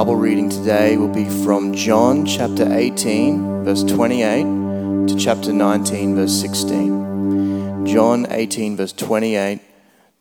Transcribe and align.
Bible 0.00 0.16
reading 0.16 0.48
today 0.48 0.96
will 0.96 1.12
be 1.12 1.28
from 1.44 1.74
John 1.74 2.24
chapter 2.24 2.66
18, 2.72 3.64
verse 3.64 3.82
28 3.82 5.08
to 5.08 5.14
chapter 5.18 5.52
19, 5.52 6.16
verse 6.16 6.32
16. 6.40 7.84
John 7.84 8.26
18, 8.30 8.78
verse 8.78 8.94
28 8.94 9.60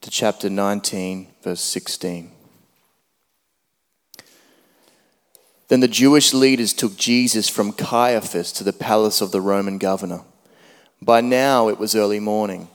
to 0.01 0.09
chapter 0.09 0.49
19, 0.49 1.29
verse 1.41 1.61
16. 1.61 2.29
Then 5.69 5.79
the 5.79 5.87
Jewish 5.87 6.33
leaders 6.33 6.73
took 6.73 6.97
Jesus 6.97 7.47
from 7.47 7.71
Caiaphas 7.71 8.51
to 8.51 8.65
the 8.65 8.73
palace 8.73 9.21
of 9.21 9.31
the 9.31 9.39
Roman 9.39 9.77
governor. 9.77 10.23
By 11.01 11.21
now 11.21 11.69
it 11.69 11.79
was 11.79 11.95
early 11.95 12.19
morning, 12.19 12.67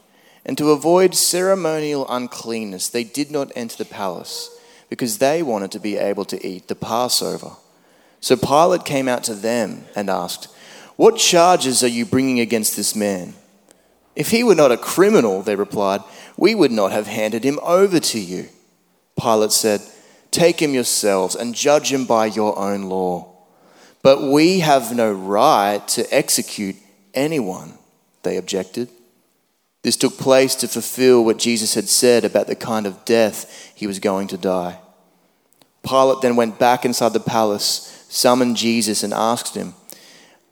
and 0.43 0.57
to 0.57 0.71
avoid 0.71 1.13
ceremonial 1.13 2.07
uncleanness, 2.09 2.89
they 2.89 3.03
did 3.03 3.29
not 3.29 3.51
enter 3.55 3.77
the 3.77 3.85
palace 3.85 4.54
because 4.89 5.17
they 5.17 5.41
wanted 5.41 5.71
to 5.71 5.79
be 5.79 5.97
able 5.97 6.25
to 6.25 6.47
eat 6.47 6.67
the 6.67 6.75
Passover. 6.75 7.51
So 8.19 8.35
Pilate 8.35 8.85
came 8.85 9.07
out 9.07 9.23
to 9.25 9.33
them 9.33 9.85
and 9.95 10.09
asked, 10.09 10.47
What 10.95 11.17
charges 11.17 11.83
are 11.83 11.87
you 11.87 12.05
bringing 12.05 12.39
against 12.39 12.75
this 12.75 12.95
man? 12.95 13.33
If 14.15 14.31
he 14.31 14.43
were 14.43 14.55
not 14.55 14.71
a 14.71 14.77
criminal, 14.77 15.41
they 15.41 15.55
replied, 15.55 16.01
we 16.37 16.55
would 16.55 16.71
not 16.71 16.91
have 16.91 17.07
handed 17.07 17.43
him 17.43 17.59
over 17.63 17.99
to 17.99 18.19
you. 18.19 18.49
Pilate 19.19 19.51
said, 19.51 19.81
Take 20.31 20.61
him 20.61 20.73
yourselves 20.73 21.35
and 21.35 21.55
judge 21.55 21.91
him 21.91 22.05
by 22.05 22.25
your 22.25 22.57
own 22.57 22.83
law. 22.83 23.31
But 24.01 24.21
we 24.21 24.59
have 24.59 24.95
no 24.95 25.11
right 25.11 25.85
to 25.89 26.05
execute 26.13 26.75
anyone, 27.13 27.77
they 28.23 28.37
objected. 28.37 28.89
This 29.85 29.97
took 29.97 30.17
place 30.17 30.55
to 30.55 30.67
fulfill 30.67 31.23
what 31.23 31.37
Jesus 31.37 31.75
had 31.75 31.87
said 31.87 32.25
about 32.25 32.47
the 32.47 32.55
kind 32.55 32.87
of 32.87 33.05
death 33.05 33.71
he 33.75 33.85
was 33.85 33.99
going 33.99 34.27
to 34.29 34.35
die. 34.35 34.79
Pilate 35.83 36.23
then 36.23 36.35
went 36.35 36.57
back 36.57 36.85
inside 36.85 37.13
the 37.13 37.19
palace, 37.19 38.03
summoned 38.09 38.57
Jesus, 38.57 39.03
and 39.03 39.13
asked 39.13 39.53
him, 39.53 39.75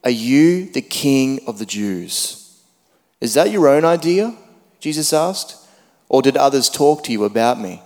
Are 0.03 0.11
you 0.11 0.67
the 0.71 0.83
king 0.83 1.39
of 1.47 1.57
the 1.57 1.65
Jews? 1.65 2.61
Is 3.21 3.33
that 3.33 3.49
your 3.49 3.67
own 3.67 3.85
idea? 3.85 4.37
Jesus 4.79 5.11
asked. 5.11 5.57
Or 6.09 6.21
did 6.21 6.37
others 6.37 6.69
talk 6.69 7.03
to 7.05 7.11
you 7.11 7.23
about 7.23 7.59
me? 7.59 7.81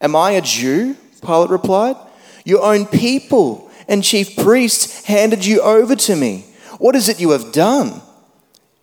Am 0.00 0.14
I 0.14 0.30
a 0.30 0.40
Jew? 0.40 0.94
Pilate 1.20 1.50
replied. 1.50 1.96
Your 2.44 2.62
own 2.62 2.86
people 2.86 3.72
and 3.88 4.04
chief 4.04 4.36
priests 4.36 5.04
handed 5.06 5.44
you 5.44 5.62
over 5.62 5.96
to 5.96 6.14
me. 6.14 6.44
What 6.78 6.94
is 6.94 7.08
it 7.08 7.18
you 7.18 7.30
have 7.30 7.50
done? 7.50 8.02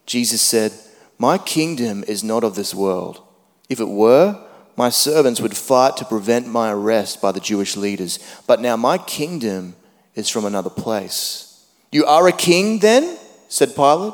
Jesus 0.06 0.42
said, 0.42 0.74
My 1.18 1.38
kingdom 1.38 2.04
is 2.08 2.24
not 2.24 2.44
of 2.44 2.56
this 2.56 2.76
world. 2.76 3.22
If 3.70 3.80
it 3.80 3.88
were, 3.88 4.40
my 4.76 4.90
servants 4.90 5.42
would 5.42 5.58
fight 5.58 5.98
to 5.98 6.06
prevent 6.06 6.48
my 6.48 6.72
arrest 6.72 7.22
by 7.22 7.32
the 7.32 7.40
Jewish 7.40 7.76
leaders. 7.76 8.20
But 8.46 8.62
now 8.62 8.76
my 8.76 9.00
kingdom 9.00 9.76
is 10.14 10.30
from 10.30 10.46
another 10.46 10.70
place. 10.70 11.66
You 11.92 12.06
are 12.06 12.28
a 12.28 12.32
king 12.32 12.80
then? 12.80 13.18
said 13.50 13.76
Pilate. 13.76 14.14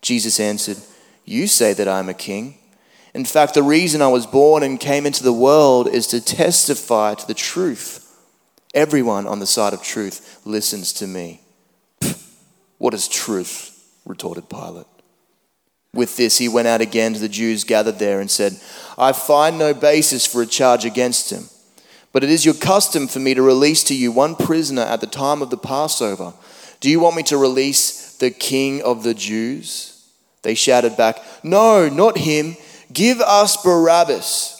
Jesus 0.00 0.40
answered, 0.40 0.78
You 1.24 1.46
say 1.46 1.74
that 1.74 1.88
I 1.88 1.98
am 1.98 2.08
a 2.08 2.14
king. 2.14 2.58
In 3.14 3.26
fact, 3.26 3.52
the 3.52 3.62
reason 3.62 4.00
I 4.00 4.08
was 4.08 4.26
born 4.26 4.62
and 4.62 4.80
came 4.80 5.04
into 5.04 5.22
the 5.22 5.32
world 5.32 5.86
is 5.86 6.06
to 6.08 6.24
testify 6.24 7.14
to 7.14 7.26
the 7.26 7.34
truth. 7.34 7.98
Everyone 8.74 9.26
on 9.26 9.38
the 9.38 9.46
side 9.46 9.74
of 9.74 9.82
truth 9.82 10.40
listens 10.46 10.94
to 10.94 11.06
me. 11.06 11.42
What 12.78 12.94
is 12.94 13.06
truth? 13.06 13.68
retorted 14.04 14.48
Pilate. 14.48 14.86
With 15.94 16.16
this, 16.16 16.38
he 16.38 16.48
went 16.48 16.68
out 16.68 16.80
again 16.80 17.12
to 17.12 17.20
the 17.20 17.28
Jews 17.28 17.64
gathered 17.64 17.98
there 17.98 18.20
and 18.20 18.30
said, 18.30 18.58
I 18.96 19.12
find 19.12 19.58
no 19.58 19.74
basis 19.74 20.26
for 20.26 20.40
a 20.40 20.46
charge 20.46 20.84
against 20.84 21.30
him. 21.30 21.48
But 22.12 22.24
it 22.24 22.30
is 22.30 22.44
your 22.44 22.54
custom 22.54 23.08
for 23.08 23.18
me 23.18 23.34
to 23.34 23.42
release 23.42 23.84
to 23.84 23.94
you 23.94 24.10
one 24.10 24.36
prisoner 24.36 24.82
at 24.82 25.00
the 25.00 25.06
time 25.06 25.42
of 25.42 25.50
the 25.50 25.58
Passover. 25.58 26.32
Do 26.80 26.90
you 26.90 27.00
want 27.00 27.16
me 27.16 27.22
to 27.24 27.36
release 27.36 28.16
the 28.16 28.30
king 28.30 28.82
of 28.82 29.02
the 29.02 29.14
Jews? 29.14 30.10
They 30.42 30.54
shouted 30.54 30.96
back, 30.96 31.20
No, 31.42 31.88
not 31.88 32.18
him. 32.18 32.56
Give 32.92 33.20
us 33.20 33.62
Barabbas. 33.62 34.58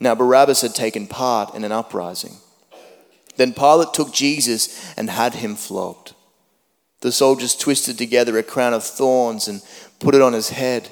Now, 0.00 0.14
Barabbas 0.14 0.62
had 0.62 0.74
taken 0.74 1.06
part 1.06 1.54
in 1.54 1.64
an 1.64 1.72
uprising. 1.72 2.36
Then 3.36 3.52
Pilate 3.52 3.94
took 3.94 4.12
Jesus 4.12 4.94
and 4.96 5.08
had 5.08 5.34
him 5.34 5.54
flogged. 5.54 6.14
The 7.00 7.12
soldiers 7.12 7.54
twisted 7.54 7.96
together 7.96 8.36
a 8.36 8.42
crown 8.42 8.74
of 8.74 8.84
thorns 8.84 9.48
and 9.48 9.62
put 10.00 10.14
it 10.14 10.22
on 10.22 10.32
his 10.32 10.50
head. 10.50 10.88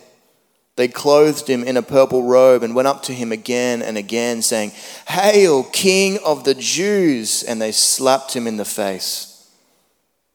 They 0.76 0.86
clothed 0.86 1.48
him 1.48 1.64
in 1.64 1.76
a 1.76 1.82
purple 1.82 2.22
robe 2.22 2.62
and 2.62 2.72
went 2.72 2.86
up 2.86 3.02
to 3.04 3.12
him 3.12 3.32
again 3.32 3.82
and 3.82 3.98
again, 3.98 4.42
saying, 4.42 4.70
Hail, 5.08 5.64
King 5.64 6.20
of 6.24 6.44
the 6.44 6.54
Jews! 6.54 7.42
And 7.42 7.60
they 7.60 7.72
slapped 7.72 8.36
him 8.36 8.46
in 8.46 8.58
the 8.58 8.64
face. 8.64 9.50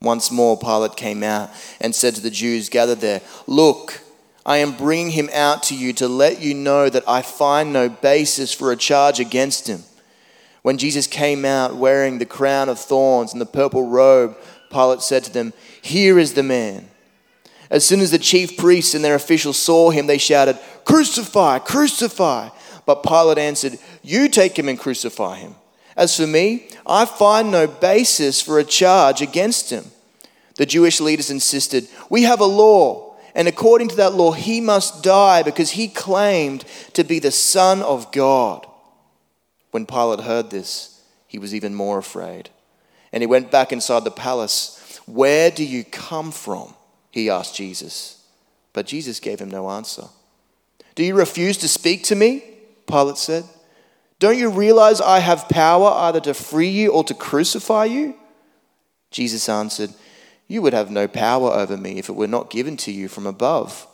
Once 0.02 0.32
more, 0.32 0.58
Pilate 0.58 0.98
came 0.98 1.24
out 1.24 1.50
and 1.80 1.96
said 1.96 2.14
to 2.16 2.22
the 2.22 2.30
Jews 2.30 2.68
gathered 2.68 3.00
there, 3.00 3.22
Look, 3.48 4.02
I 4.46 4.58
am 4.58 4.76
bringing 4.76 5.12
him 5.12 5.30
out 5.34 5.64
to 5.64 5.76
you 5.78 5.94
to 5.94 6.10
let 6.10 6.42
you 6.42 6.54
know 6.54 6.90
that 6.90 7.08
I 7.08 7.22
find 7.22 7.72
no 7.72 7.88
basis 7.88 8.54
for 8.54 8.74
a 8.74 8.76
charge 8.76 9.22
against 9.22 9.68
him. 9.68 9.84
When 10.62 10.78
Jesus 10.78 11.08
came 11.08 11.46
out 11.46 11.78
wearing 11.78 12.18
the 12.18 12.26
crown 12.26 12.68
of 12.68 12.80
thorns 12.80 13.32
and 13.32 13.40
the 13.40 13.46
purple 13.46 13.88
robe, 13.88 14.36
Pilate 14.70 15.02
said 15.02 15.24
to 15.24 15.32
them, 15.32 15.54
Here 15.82 16.20
is 16.20 16.34
the 16.34 16.44
man. 16.44 16.90
As 17.70 17.86
soon 17.86 18.02
as 18.02 18.12
the 18.12 18.20
chief 18.20 18.58
priests 18.58 18.94
and 18.94 19.04
their 19.04 19.16
officials 19.16 19.58
saw 19.58 19.90
him, 19.90 20.08
they 20.08 20.18
shouted, 20.18 20.60
Crucify, 20.86 21.60
crucify. 21.60 22.50
But 22.86 23.04
Pilate 23.04 23.38
answered, 23.38 23.80
You 24.02 24.30
take 24.30 24.58
him 24.58 24.70
and 24.70 24.80
crucify 24.80 25.38
him. 25.38 25.56
As 25.96 26.16
for 26.18 26.28
me, 26.28 26.68
I 26.86 27.06
find 27.06 27.52
no 27.52 27.68
basis 27.68 28.42
for 28.42 28.60
a 28.60 28.64
charge 28.64 29.22
against 29.22 29.70
him. 29.70 29.86
The 30.56 30.66
Jewish 30.66 31.00
leaders 31.00 31.30
insisted, 31.30 31.88
We 32.10 32.24
have 32.24 32.40
a 32.40 32.46
law 32.46 33.14
and 33.36 33.48
according 33.48 33.88
to 33.90 33.96
that 33.98 34.14
law, 34.14 34.32
he 34.32 34.62
must 34.62 35.04
die 35.04 35.44
because 35.44 35.72
he 35.72 35.88
claimed 35.88 36.66
to 36.94 37.04
be 37.04 37.20
the 37.20 37.32
Son 37.32 37.82
of 37.82 38.12
God. 38.12 38.68
When 39.72 39.86
Pilate 39.86 40.22
heard 40.22 40.52
this, 40.52 41.02
he 41.28 41.40
was 41.40 41.56
even 41.56 41.74
more 41.74 41.98
afraid. 41.98 42.50
And 43.12 43.24
he 43.24 43.28
went 43.28 43.52
back 43.52 43.72
inside 43.72 44.04
the 44.04 44.12
palace. 44.12 45.00
Where 45.08 45.50
do 45.50 45.64
you 45.64 45.84
come 45.84 46.32
from? 46.32 46.76
He 47.14 47.30
asked 47.30 47.56
Jesus. 47.56 48.22
But 48.74 48.88
Jesus 48.88 49.22
gave 49.22 49.40
him 49.40 49.50
no 49.50 49.70
answer. 49.70 50.08
Do 50.96 51.04
you 51.06 51.16
refuse 51.16 51.58
to 51.60 51.68
speak 51.70 52.04
to 52.06 52.16
me? 52.16 52.44
Pilate 52.88 53.18
said. 53.18 53.46
Don't 54.20 54.38
you 54.38 54.50
realize 54.50 55.00
I 55.00 55.20
have 55.20 55.48
power 55.48 55.90
either 55.90 56.20
to 56.22 56.34
free 56.34 56.70
you 56.70 56.92
or 56.92 57.04
to 57.06 57.14
crucify 57.14 57.86
you? 57.86 58.16
Jesus 59.12 59.48
answered, 59.48 59.92
you 60.48 60.62
would 60.62 60.74
have 60.74 60.92
no 60.92 61.08
power 61.08 61.52
over 61.52 61.78
me 61.78 61.98
if 61.98 62.10
it 62.10 62.16
were 62.16 62.28
not 62.28 62.50
given 62.50 62.78
to 62.78 62.92
you 62.92 63.08
from 63.08 63.26
above. 63.26 63.88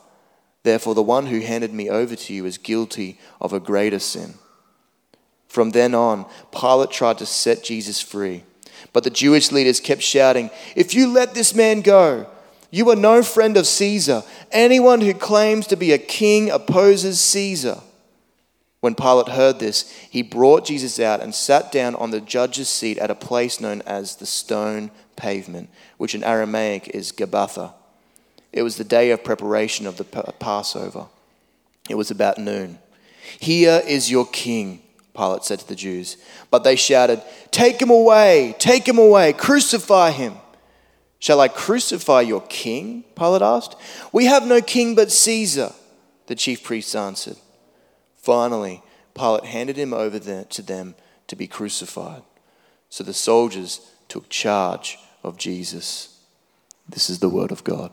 Therefore, 0.62 0.94
the 0.94 1.02
one 1.02 1.26
who 1.26 1.40
handed 1.40 1.72
me 1.72 1.88
over 1.88 2.16
to 2.16 2.34
you 2.34 2.44
is 2.44 2.58
guilty 2.58 3.18
of 3.40 3.52
a 3.52 3.60
greater 3.60 3.98
sin. 3.98 4.34
From 5.48 5.70
then 5.70 5.94
on, 5.94 6.26
Pilate 6.52 6.90
tried 6.90 7.18
to 7.18 7.26
set 7.26 7.64
Jesus 7.64 8.00
free. 8.00 8.44
But 8.92 9.04
the 9.04 9.10
Jewish 9.10 9.52
leaders 9.52 9.80
kept 9.80 10.02
shouting, 10.02 10.50
If 10.76 10.94
you 10.94 11.08
let 11.08 11.34
this 11.34 11.54
man 11.54 11.80
go, 11.80 12.28
you 12.70 12.88
are 12.90 12.96
no 12.96 13.22
friend 13.22 13.56
of 13.56 13.66
Caesar. 13.66 14.22
Anyone 14.52 15.00
who 15.00 15.14
claims 15.14 15.66
to 15.68 15.76
be 15.76 15.92
a 15.92 15.98
king 15.98 16.50
opposes 16.50 17.20
Caesar. 17.20 17.80
When 18.80 18.94
Pilate 18.94 19.28
heard 19.28 19.58
this, 19.58 19.90
he 20.10 20.22
brought 20.22 20.64
Jesus 20.64 20.98
out 20.98 21.20
and 21.20 21.34
sat 21.34 21.70
down 21.70 21.94
on 21.96 22.10
the 22.10 22.20
judge's 22.20 22.68
seat 22.68 22.98
at 22.98 23.10
a 23.10 23.14
place 23.14 23.60
known 23.60 23.82
as 23.82 24.16
the 24.16 24.26
stone 24.26 24.90
pavement, 25.16 25.68
which 25.98 26.14
in 26.14 26.24
Aramaic 26.24 26.88
is 26.88 27.12
Gabbatha. 27.12 27.74
It 28.52 28.62
was 28.62 28.76
the 28.76 28.84
day 28.84 29.10
of 29.10 29.22
preparation 29.22 29.86
of 29.86 29.96
the 29.96 30.04
Passover. 30.04 31.06
It 31.88 31.94
was 31.94 32.10
about 32.10 32.38
noon. 32.38 32.78
Here 33.38 33.82
is 33.86 34.10
your 34.10 34.26
king, 34.26 34.80
Pilate 35.14 35.44
said 35.44 35.60
to 35.60 35.68
the 35.68 35.76
Jews. 35.76 36.16
But 36.50 36.64
they 36.64 36.76
shouted, 36.76 37.22
Take 37.50 37.80
him 37.80 37.90
away, 37.90 38.54
take 38.58 38.88
him 38.88 38.98
away, 38.98 39.34
crucify 39.34 40.12
him. 40.12 40.34
Shall 41.20 41.40
I 41.40 41.48
crucify 41.48 42.22
your 42.22 42.40
king? 42.40 43.04
Pilate 43.14 43.42
asked. 43.42 43.76
We 44.10 44.24
have 44.24 44.46
no 44.46 44.60
king 44.62 44.94
but 44.94 45.12
Caesar, 45.12 45.72
the 46.26 46.34
chief 46.34 46.64
priests 46.64 46.94
answered. 46.94 47.36
Finally, 48.16 48.82
Pilate 49.14 49.44
handed 49.44 49.76
him 49.76 49.92
over 49.92 50.18
to 50.18 50.62
them 50.62 50.94
to 51.26 51.36
be 51.36 51.46
crucified. 51.46 52.22
So 52.88 53.04
the 53.04 53.14
soldiers 53.14 53.80
took 54.08 54.30
charge 54.30 54.98
of 55.22 55.36
Jesus. 55.36 56.22
This 56.88 57.10
is 57.10 57.18
the 57.18 57.28
word 57.28 57.52
of 57.52 57.64
God. 57.64 57.92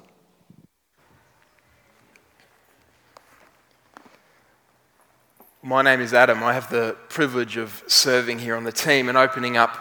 My 5.62 5.81
name 5.81 6.00
is 6.00 6.13
Adam. 6.13 6.44
I 6.44 6.53
have 6.53 6.69
the 6.69 6.95
privilege 7.09 7.57
of 7.57 7.83
serving 7.88 8.39
here 8.39 8.56
on 8.56 8.63
the 8.63 8.71
team 8.71 9.09
and 9.09 9.18
opening 9.18 9.57
up 9.57 9.77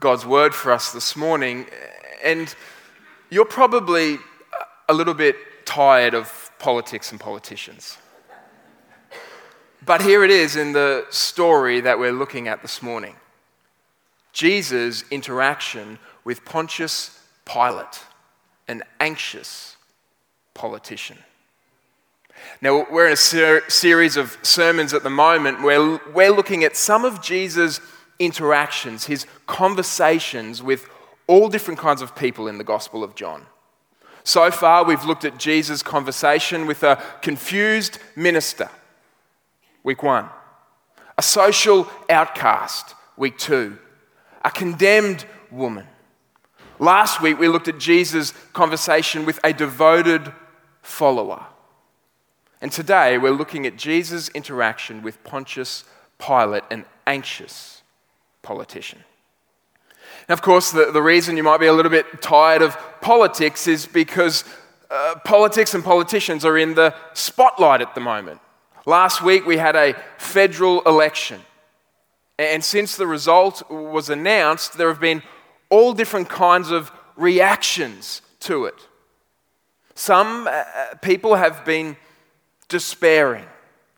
God's 0.00 0.26
word 0.26 0.52
for 0.52 0.72
us 0.72 0.92
this 0.92 1.14
morning. 1.14 1.66
And 2.24 2.52
you're 3.30 3.44
probably 3.44 4.18
a 4.88 4.94
little 4.94 5.14
bit 5.14 5.36
tired 5.66 6.14
of 6.14 6.50
politics 6.58 7.10
and 7.10 7.20
politicians. 7.20 7.98
But 9.84 10.02
here 10.02 10.24
it 10.24 10.30
is 10.30 10.56
in 10.56 10.72
the 10.72 11.06
story 11.10 11.80
that 11.80 11.98
we're 11.98 12.12
looking 12.12 12.48
at 12.48 12.62
this 12.62 12.82
morning. 12.82 13.16
Jesus' 14.32 15.04
interaction 15.10 15.98
with 16.24 16.44
Pontius 16.44 17.20
Pilate, 17.44 18.00
an 18.66 18.82
anxious 19.00 19.76
politician. 20.54 21.18
Now, 22.60 22.86
we're 22.90 23.06
in 23.06 23.12
a 23.12 23.16
ser- 23.16 23.68
series 23.68 24.16
of 24.16 24.36
sermons 24.42 24.94
at 24.94 25.02
the 25.02 25.10
moment 25.10 25.62
where 25.62 26.00
we're 26.12 26.32
looking 26.32 26.64
at 26.64 26.76
some 26.76 27.04
of 27.04 27.22
Jesus' 27.22 27.80
interactions, 28.18 29.06
his 29.06 29.26
conversations 29.46 30.62
with 30.62 30.88
all 31.28 31.48
different 31.48 31.78
kinds 31.78 32.02
of 32.02 32.16
people 32.16 32.48
in 32.48 32.58
the 32.58 32.64
Gospel 32.64 33.04
of 33.04 33.14
John. 33.14 33.46
So 34.24 34.50
far, 34.50 34.84
we've 34.84 35.04
looked 35.04 35.24
at 35.24 35.38
Jesus' 35.38 35.82
conversation 35.82 36.66
with 36.66 36.82
a 36.82 37.02
confused 37.22 37.98
minister, 38.16 38.68
week 39.84 40.02
one, 40.02 40.28
a 41.16 41.22
social 41.22 41.88
outcast, 42.10 42.94
week 43.16 43.38
two, 43.38 43.78
a 44.44 44.50
condemned 44.50 45.24
woman. 45.50 45.86
Last 46.78 47.22
week, 47.22 47.38
we 47.38 47.48
looked 47.48 47.68
at 47.68 47.78
Jesus' 47.78 48.32
conversation 48.52 49.24
with 49.24 49.40
a 49.42 49.52
devoted 49.52 50.32
follower. 50.82 51.46
And 52.60 52.72
today, 52.72 53.18
we're 53.18 53.30
looking 53.30 53.66
at 53.66 53.76
Jesus' 53.76 54.28
interaction 54.30 55.02
with 55.02 55.22
Pontius 55.24 55.84
Pilate, 56.18 56.64
an 56.70 56.84
anxious 57.06 57.82
politician. 58.42 59.04
And 60.28 60.38
of 60.38 60.42
course, 60.42 60.70
the, 60.70 60.92
the 60.92 61.02
reason 61.02 61.36
you 61.36 61.42
might 61.42 61.60
be 61.60 61.66
a 61.66 61.72
little 61.72 61.90
bit 61.90 62.20
tired 62.20 62.60
of 62.60 62.76
politics 63.00 63.66
is 63.66 63.86
because 63.86 64.44
uh, 64.90 65.16
politics 65.24 65.74
and 65.74 65.82
politicians 65.82 66.44
are 66.44 66.58
in 66.58 66.74
the 66.74 66.94
spotlight 67.14 67.80
at 67.80 67.94
the 67.94 68.00
moment. 68.00 68.40
Last 68.84 69.22
week, 69.22 69.46
we 69.46 69.56
had 69.56 69.74
a 69.74 69.94
federal 70.18 70.82
election. 70.82 71.40
And 72.38 72.62
since 72.62 72.96
the 72.96 73.06
result 73.06 73.68
was 73.70 74.10
announced, 74.10 74.78
there 74.78 74.88
have 74.88 75.00
been 75.00 75.22
all 75.70 75.92
different 75.92 76.28
kinds 76.28 76.70
of 76.70 76.92
reactions 77.16 78.22
to 78.40 78.66
it. 78.66 78.86
Some 79.94 80.46
uh, 80.46 80.64
people 81.02 81.34
have 81.34 81.64
been 81.64 81.96
despairing, 82.68 83.46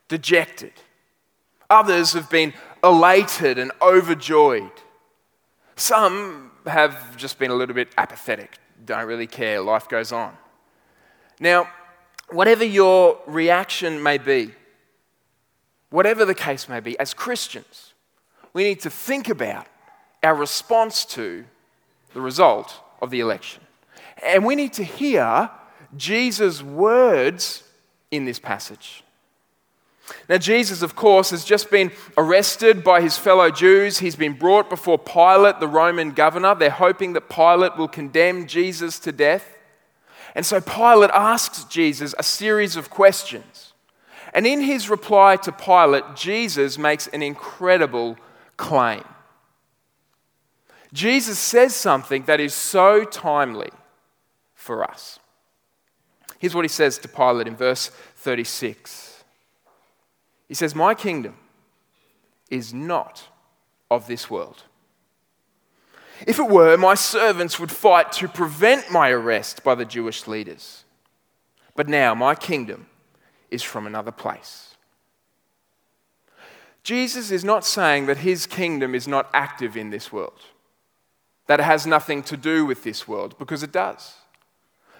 dejected. 0.08 0.72
Others 1.68 2.14
have 2.14 2.30
been 2.30 2.54
elated 2.82 3.58
and 3.58 3.70
overjoyed. 3.82 4.72
Some 5.80 6.50
have 6.66 7.16
just 7.16 7.38
been 7.38 7.50
a 7.50 7.54
little 7.54 7.74
bit 7.74 7.88
apathetic, 7.96 8.58
don't 8.84 9.06
really 9.06 9.26
care, 9.26 9.62
life 9.62 9.88
goes 9.88 10.12
on. 10.12 10.36
Now, 11.40 11.70
whatever 12.28 12.64
your 12.64 13.18
reaction 13.26 14.02
may 14.02 14.18
be, 14.18 14.52
whatever 15.88 16.26
the 16.26 16.34
case 16.34 16.68
may 16.68 16.80
be, 16.80 16.98
as 16.98 17.14
Christians, 17.14 17.94
we 18.52 18.62
need 18.62 18.80
to 18.80 18.90
think 18.90 19.30
about 19.30 19.68
our 20.22 20.34
response 20.34 21.06
to 21.06 21.46
the 22.12 22.20
result 22.20 22.78
of 23.00 23.08
the 23.08 23.20
election. 23.20 23.62
And 24.22 24.44
we 24.44 24.56
need 24.56 24.74
to 24.74 24.84
hear 24.84 25.48
Jesus' 25.96 26.62
words 26.62 27.64
in 28.10 28.26
this 28.26 28.38
passage. 28.38 29.02
Now, 30.28 30.38
Jesus, 30.38 30.82
of 30.82 30.96
course, 30.96 31.30
has 31.30 31.44
just 31.44 31.70
been 31.70 31.92
arrested 32.16 32.82
by 32.84 33.00
his 33.00 33.18
fellow 33.18 33.50
Jews. 33.50 33.98
He's 33.98 34.16
been 34.16 34.32
brought 34.32 34.70
before 34.70 34.98
Pilate, 34.98 35.60
the 35.60 35.68
Roman 35.68 36.12
governor. 36.12 36.54
They're 36.54 36.70
hoping 36.70 37.12
that 37.14 37.28
Pilate 37.28 37.76
will 37.76 37.88
condemn 37.88 38.46
Jesus 38.46 38.98
to 39.00 39.12
death. 39.12 39.56
And 40.34 40.46
so 40.46 40.60
Pilate 40.60 41.10
asks 41.12 41.64
Jesus 41.64 42.14
a 42.18 42.22
series 42.22 42.76
of 42.76 42.90
questions. 42.90 43.72
And 44.32 44.46
in 44.46 44.60
his 44.60 44.88
reply 44.88 45.36
to 45.36 45.52
Pilate, 45.52 46.14
Jesus 46.14 46.78
makes 46.78 47.08
an 47.08 47.22
incredible 47.22 48.16
claim. 48.56 49.04
Jesus 50.92 51.38
says 51.38 51.74
something 51.74 52.24
that 52.24 52.40
is 52.40 52.54
so 52.54 53.04
timely 53.04 53.70
for 54.54 54.84
us. 54.84 55.18
Here's 56.38 56.54
what 56.54 56.64
he 56.64 56.68
says 56.68 56.98
to 56.98 57.08
Pilate 57.08 57.46
in 57.46 57.56
verse 57.56 57.90
36. 58.16 59.09
He 60.50 60.54
says, 60.54 60.74
My 60.74 60.94
kingdom 60.94 61.36
is 62.50 62.74
not 62.74 63.28
of 63.88 64.08
this 64.08 64.28
world. 64.28 64.64
If 66.26 66.40
it 66.40 66.48
were, 66.48 66.76
my 66.76 66.94
servants 66.94 67.60
would 67.60 67.70
fight 67.70 68.10
to 68.14 68.26
prevent 68.26 68.90
my 68.90 69.10
arrest 69.10 69.62
by 69.62 69.76
the 69.76 69.84
Jewish 69.84 70.26
leaders. 70.26 70.82
But 71.76 71.88
now 71.88 72.16
my 72.16 72.34
kingdom 72.34 72.88
is 73.48 73.62
from 73.62 73.86
another 73.86 74.10
place. 74.10 74.74
Jesus 76.82 77.30
is 77.30 77.44
not 77.44 77.64
saying 77.64 78.06
that 78.06 78.18
his 78.18 78.44
kingdom 78.44 78.92
is 78.92 79.06
not 79.06 79.30
active 79.32 79.76
in 79.76 79.90
this 79.90 80.12
world, 80.12 80.40
that 81.46 81.60
it 81.60 81.64
has 81.64 81.86
nothing 81.86 82.24
to 82.24 82.36
do 82.36 82.66
with 82.66 82.82
this 82.82 83.06
world, 83.06 83.38
because 83.38 83.62
it 83.62 83.70
does. 83.70 84.14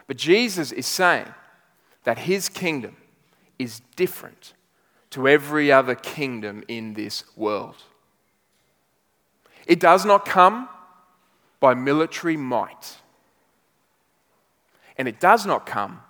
But 0.06 0.16
Jesus 0.16 0.70
is 0.70 0.86
saying 0.86 1.34
that 2.04 2.20
his 2.20 2.48
kingdom 2.48 2.96
is 3.58 3.82
different 3.96 4.52
to 5.10 5.28
every 5.28 5.72
other 5.72 5.94
kingdom 5.94 6.62
in 6.68 6.94
this 6.94 7.24
world. 7.36 7.76
It 9.66 9.80
does 9.80 10.04
not 10.04 10.24
come 10.24 10.68
by 11.58 11.74
military 11.74 12.36
might, 12.36 12.96
and 14.96 15.06
it 15.06 15.20
does 15.20 15.46
not 15.46 15.66
come 15.66 16.00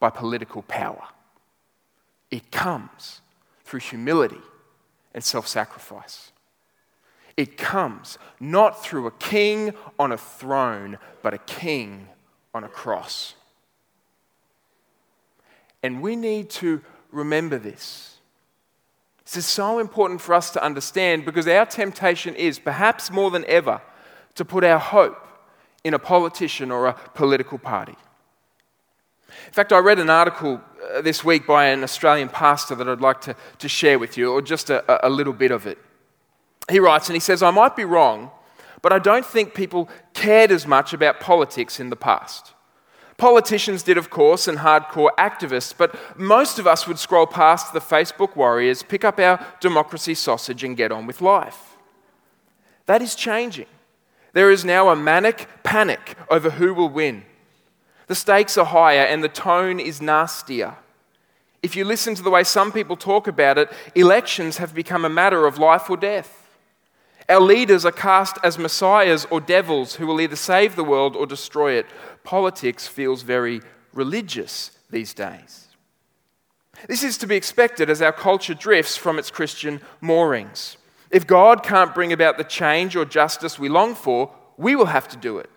by 0.00 0.10
political 0.10 0.62
power. 0.62 1.04
It 2.30 2.50
comes 2.50 3.20
through 3.64 3.80
humility 3.80 4.40
and 5.14 5.24
self 5.24 5.48
sacrifice. 5.48 6.32
It 7.36 7.56
comes 7.56 8.18
not 8.40 8.82
through 8.82 9.06
a 9.06 9.12
king 9.12 9.72
on 9.98 10.12
a 10.12 10.18
throne, 10.18 10.98
but 11.22 11.34
a 11.34 11.38
king 11.38 12.08
on 12.52 12.64
a 12.64 12.68
cross. 12.68 13.34
And 15.82 16.02
we 16.02 16.16
need 16.16 16.50
to 16.50 16.82
remember 17.12 17.56
this. 17.56 18.17
This 19.28 19.44
is 19.44 19.46
so 19.46 19.78
important 19.78 20.22
for 20.22 20.34
us 20.34 20.50
to 20.52 20.64
understand 20.64 21.26
because 21.26 21.46
our 21.46 21.66
temptation 21.66 22.34
is, 22.34 22.58
perhaps 22.58 23.10
more 23.10 23.30
than 23.30 23.44
ever, 23.44 23.82
to 24.36 24.42
put 24.42 24.64
our 24.64 24.78
hope 24.78 25.22
in 25.84 25.92
a 25.92 25.98
politician 25.98 26.70
or 26.70 26.86
a 26.86 26.94
political 26.94 27.58
party. 27.58 27.94
In 29.28 29.52
fact, 29.52 29.70
I 29.70 29.80
read 29.80 29.98
an 29.98 30.08
article 30.08 30.62
uh, 30.94 31.02
this 31.02 31.22
week 31.24 31.46
by 31.46 31.66
an 31.66 31.82
Australian 31.82 32.30
pastor 32.30 32.74
that 32.76 32.88
I'd 32.88 33.02
like 33.02 33.20
to, 33.20 33.36
to 33.58 33.68
share 33.68 33.98
with 33.98 34.16
you, 34.16 34.32
or 34.32 34.40
just 34.40 34.70
a, 34.70 35.06
a 35.06 35.10
little 35.10 35.34
bit 35.34 35.50
of 35.50 35.66
it. 35.66 35.76
He 36.70 36.80
writes 36.80 37.10
and 37.10 37.14
he 37.14 37.20
says, 37.20 37.42
I 37.42 37.50
might 37.50 37.76
be 37.76 37.84
wrong, 37.84 38.30
but 38.80 38.94
I 38.94 38.98
don't 38.98 39.26
think 39.26 39.52
people 39.52 39.90
cared 40.14 40.50
as 40.50 40.66
much 40.66 40.94
about 40.94 41.20
politics 41.20 41.78
in 41.78 41.90
the 41.90 41.96
past. 41.96 42.54
Politicians 43.18 43.82
did, 43.82 43.98
of 43.98 44.10
course, 44.10 44.46
and 44.46 44.58
hardcore 44.58 45.10
activists, 45.18 45.74
but 45.76 45.94
most 46.16 46.60
of 46.60 46.68
us 46.68 46.86
would 46.86 47.00
scroll 47.00 47.26
past 47.26 47.72
the 47.72 47.80
Facebook 47.80 48.36
warriors, 48.36 48.84
pick 48.84 49.04
up 49.04 49.18
our 49.18 49.44
democracy 49.60 50.14
sausage, 50.14 50.62
and 50.62 50.76
get 50.76 50.92
on 50.92 51.04
with 51.04 51.20
life. 51.20 51.76
That 52.86 53.02
is 53.02 53.16
changing. 53.16 53.66
There 54.34 54.52
is 54.52 54.64
now 54.64 54.88
a 54.88 54.96
manic 54.96 55.48
panic 55.64 56.16
over 56.30 56.48
who 56.48 56.72
will 56.72 56.88
win. 56.88 57.24
The 58.06 58.14
stakes 58.14 58.56
are 58.56 58.64
higher 58.64 59.02
and 59.02 59.22
the 59.22 59.28
tone 59.28 59.80
is 59.80 60.00
nastier. 60.00 60.76
If 61.60 61.74
you 61.74 61.84
listen 61.84 62.14
to 62.14 62.22
the 62.22 62.30
way 62.30 62.44
some 62.44 62.70
people 62.70 62.96
talk 62.96 63.26
about 63.26 63.58
it, 63.58 63.68
elections 63.96 64.58
have 64.58 64.74
become 64.74 65.04
a 65.04 65.10
matter 65.10 65.44
of 65.44 65.58
life 65.58 65.90
or 65.90 65.96
death. 65.96 66.37
Our 67.28 67.40
leaders 67.40 67.84
are 67.84 67.92
cast 67.92 68.38
as 68.42 68.58
messiahs 68.58 69.26
or 69.30 69.40
devils 69.40 69.96
who 69.96 70.06
will 70.06 70.20
either 70.20 70.36
save 70.36 70.76
the 70.76 70.84
world 70.84 71.14
or 71.14 71.26
destroy 71.26 71.72
it. 71.72 71.86
Politics 72.24 72.86
feels 72.86 73.22
very 73.22 73.60
religious 73.92 74.70
these 74.90 75.12
days. 75.12 75.66
This 76.88 77.02
is 77.02 77.18
to 77.18 77.26
be 77.26 77.36
expected 77.36 77.90
as 77.90 78.00
our 78.00 78.12
culture 78.12 78.54
drifts 78.54 78.96
from 78.96 79.18
its 79.18 79.30
Christian 79.30 79.80
moorings. 80.00 80.76
If 81.10 81.26
God 81.26 81.62
can't 81.62 81.94
bring 81.94 82.12
about 82.12 82.38
the 82.38 82.44
change 82.44 82.96
or 82.96 83.04
justice 83.04 83.58
we 83.58 83.68
long 83.68 83.94
for, 83.94 84.32
we 84.56 84.76
will 84.76 84.86
have 84.86 85.08
to 85.08 85.16
do 85.16 85.38
it. 85.38 85.50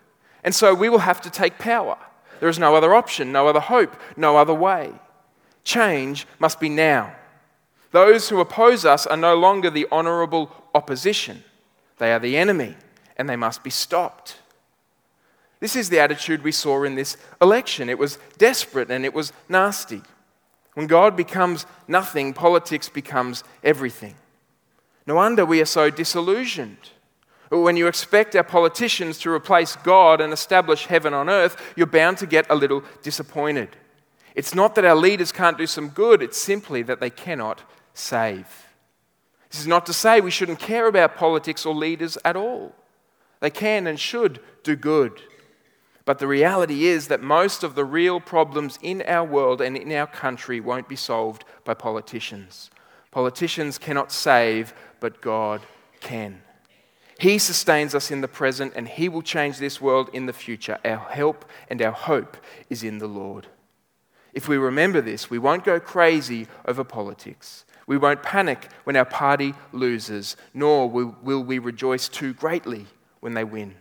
And 0.44 0.54
so 0.54 0.74
we 0.74 0.88
will 0.88 0.98
have 0.98 1.20
to 1.22 1.30
take 1.30 1.58
power. 1.58 1.96
There 2.40 2.48
is 2.48 2.58
no 2.58 2.74
other 2.74 2.94
option, 2.94 3.32
no 3.32 3.46
other 3.46 3.60
hope, 3.60 3.96
no 4.16 4.36
other 4.36 4.54
way. 4.54 4.92
Change 5.64 6.26
must 6.38 6.58
be 6.58 6.68
now. 6.68 7.14
Those 7.92 8.28
who 8.28 8.40
oppose 8.40 8.84
us 8.84 9.06
are 9.06 9.16
no 9.16 9.36
longer 9.36 9.70
the 9.70 9.86
honourable 9.92 10.50
opposition. 10.74 11.44
They 12.02 12.12
are 12.12 12.18
the 12.18 12.36
enemy 12.36 12.74
and 13.16 13.28
they 13.28 13.36
must 13.36 13.62
be 13.62 13.70
stopped. 13.70 14.38
This 15.60 15.76
is 15.76 15.88
the 15.88 16.00
attitude 16.00 16.42
we 16.42 16.50
saw 16.50 16.82
in 16.82 16.96
this 16.96 17.16
election. 17.40 17.88
It 17.88 17.96
was 17.96 18.18
desperate 18.38 18.90
and 18.90 19.04
it 19.04 19.14
was 19.14 19.32
nasty. 19.48 20.02
When 20.74 20.88
God 20.88 21.16
becomes 21.16 21.64
nothing, 21.86 22.34
politics 22.34 22.88
becomes 22.88 23.44
everything. 23.62 24.16
No 25.06 25.14
wonder 25.14 25.46
we 25.46 25.60
are 25.60 25.64
so 25.64 25.90
disillusioned. 25.90 26.90
When 27.50 27.76
you 27.76 27.86
expect 27.86 28.34
our 28.34 28.42
politicians 28.42 29.16
to 29.18 29.30
replace 29.30 29.76
God 29.76 30.20
and 30.20 30.32
establish 30.32 30.86
heaven 30.86 31.14
on 31.14 31.30
earth, 31.30 31.56
you're 31.76 31.86
bound 31.86 32.18
to 32.18 32.26
get 32.26 32.50
a 32.50 32.56
little 32.56 32.82
disappointed. 33.04 33.76
It's 34.34 34.56
not 34.56 34.74
that 34.74 34.84
our 34.84 34.96
leaders 34.96 35.30
can't 35.30 35.56
do 35.56 35.68
some 35.68 35.90
good, 35.90 36.20
it's 36.20 36.36
simply 36.36 36.82
that 36.82 36.98
they 36.98 37.10
cannot 37.10 37.62
save. 37.94 38.71
This 39.52 39.60
is 39.60 39.66
not 39.66 39.84
to 39.86 39.92
say 39.92 40.22
we 40.22 40.30
shouldn't 40.30 40.60
care 40.60 40.86
about 40.86 41.14
politics 41.14 41.66
or 41.66 41.74
leaders 41.74 42.16
at 42.24 42.36
all. 42.36 42.74
They 43.40 43.50
can 43.50 43.86
and 43.86 44.00
should 44.00 44.40
do 44.62 44.74
good. 44.76 45.20
But 46.06 46.18
the 46.18 46.26
reality 46.26 46.86
is 46.86 47.08
that 47.08 47.20
most 47.20 47.62
of 47.62 47.74
the 47.74 47.84
real 47.84 48.18
problems 48.18 48.78
in 48.80 49.02
our 49.02 49.24
world 49.24 49.60
and 49.60 49.76
in 49.76 49.92
our 49.92 50.06
country 50.06 50.58
won't 50.58 50.88
be 50.88 50.96
solved 50.96 51.44
by 51.64 51.74
politicians. 51.74 52.70
Politicians 53.10 53.76
cannot 53.76 54.10
save, 54.10 54.72
but 55.00 55.20
God 55.20 55.60
can. 56.00 56.40
He 57.18 57.36
sustains 57.36 57.94
us 57.94 58.10
in 58.10 58.22
the 58.22 58.28
present 58.28 58.72
and 58.74 58.88
He 58.88 59.10
will 59.10 59.20
change 59.20 59.58
this 59.58 59.82
world 59.82 60.08
in 60.14 60.24
the 60.24 60.32
future. 60.32 60.78
Our 60.82 60.96
help 60.96 61.44
and 61.68 61.82
our 61.82 61.92
hope 61.92 62.38
is 62.70 62.82
in 62.82 62.98
the 62.98 63.06
Lord. 63.06 63.48
If 64.32 64.48
we 64.48 64.56
remember 64.56 65.02
this, 65.02 65.28
we 65.28 65.38
won't 65.38 65.62
go 65.62 65.78
crazy 65.78 66.48
over 66.66 66.84
politics. 66.84 67.66
We 67.92 67.98
won't 67.98 68.22
panic 68.22 68.68
when 68.84 68.96
our 68.96 69.04
party 69.04 69.52
loses, 69.70 70.34
nor 70.54 70.88
will 70.88 71.44
we 71.44 71.58
rejoice 71.58 72.08
too 72.08 72.32
greatly 72.32 72.86
when 73.20 73.34
they 73.34 73.44
win. 73.44 73.74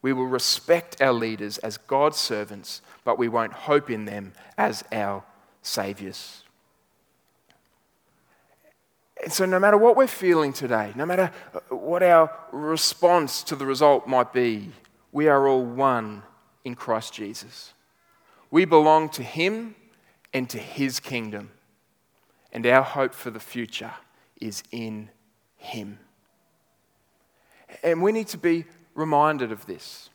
We 0.00 0.14
will 0.14 0.24
respect 0.24 1.02
our 1.02 1.12
leaders 1.12 1.58
as 1.58 1.76
God's 1.76 2.16
servants, 2.16 2.80
but 3.04 3.18
we 3.18 3.28
won't 3.28 3.52
hope 3.52 3.90
in 3.90 4.06
them 4.06 4.32
as 4.56 4.82
our 4.90 5.24
saviors. 5.60 6.44
And 9.22 9.30
so, 9.30 9.44
no 9.44 9.58
matter 9.58 9.76
what 9.76 9.94
we're 9.94 10.06
feeling 10.06 10.54
today, 10.54 10.94
no 10.96 11.04
matter 11.04 11.30
uh, 11.52 11.76
what 11.76 12.02
our 12.02 12.34
response 12.50 13.42
to 13.42 13.56
the 13.56 13.66
result 13.66 14.08
might 14.08 14.32
be, 14.32 14.70
we 15.12 15.28
are 15.28 15.46
all 15.46 15.62
one 15.62 16.22
in 16.64 16.74
Christ 16.74 17.12
Jesus. 17.12 17.74
We 18.50 18.64
belong 18.64 19.10
to 19.10 19.22
Him 19.22 19.74
and 20.32 20.48
to 20.48 20.56
His 20.58 20.98
kingdom. 20.98 21.50
And 22.54 22.66
our 22.66 22.82
hope 22.82 23.12
for 23.12 23.30
the 23.30 23.40
future 23.40 23.92
is 24.40 24.62
in 24.70 25.10
Him. 25.56 25.98
And 27.82 28.02
we 28.02 28.12
need 28.12 28.28
to 28.28 28.38
be 28.38 28.64
reminded 28.94 29.52
of 29.52 29.66
this. 29.66 30.08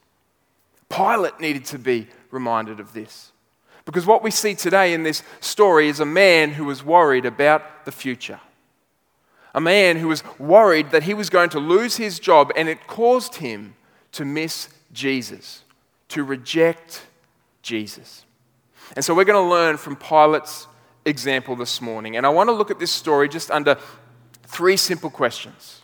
Pilate 0.89 1.39
needed 1.39 1.65
to 1.65 1.77
be 1.77 2.07
reminded 2.31 2.79
of 2.79 2.93
this. 2.93 3.31
Because 3.85 4.05
what 4.05 4.23
we 4.23 4.31
see 4.31 4.55
today 4.55 4.93
in 4.93 5.03
this 5.03 5.23
story 5.39 5.87
is 5.89 5.99
a 5.99 6.05
man 6.05 6.51
who 6.51 6.65
was 6.65 6.83
worried 6.83 7.25
about 7.25 7.85
the 7.85 7.91
future. 7.91 8.39
A 9.53 9.59
man 9.61 9.97
who 9.97 10.07
was 10.07 10.23
worried 10.37 10.91
that 10.91 11.03
he 11.03 11.13
was 11.13 11.29
going 11.29 11.49
to 11.49 11.59
lose 11.59 11.97
his 11.97 12.19
job, 12.19 12.51
and 12.55 12.69
it 12.69 12.87
caused 12.87 13.35
him 13.35 13.75
to 14.11 14.23
miss 14.23 14.69
Jesus, 14.93 15.63
to 16.09 16.23
reject 16.23 17.01
Jesus. 17.61 18.25
And 18.95 19.03
so 19.03 19.13
we're 19.13 19.25
going 19.25 19.43
to 19.43 19.49
learn 19.49 19.77
from 19.77 19.95
Pilate's 19.95 20.67
example 21.05 21.55
this 21.55 21.81
morning. 21.81 22.17
And 22.17 22.25
I 22.25 22.29
want 22.29 22.49
to 22.49 22.53
look 22.53 22.71
at 22.71 22.79
this 22.79 22.91
story 22.91 23.29
just 23.29 23.51
under 23.51 23.77
three 24.43 24.77
simple 24.77 25.09
questions. 25.09 25.81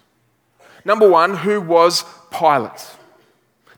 Number 0.84 1.10
one, 1.10 1.38
who 1.38 1.62
was 1.62 2.04
Pilate? 2.32 2.96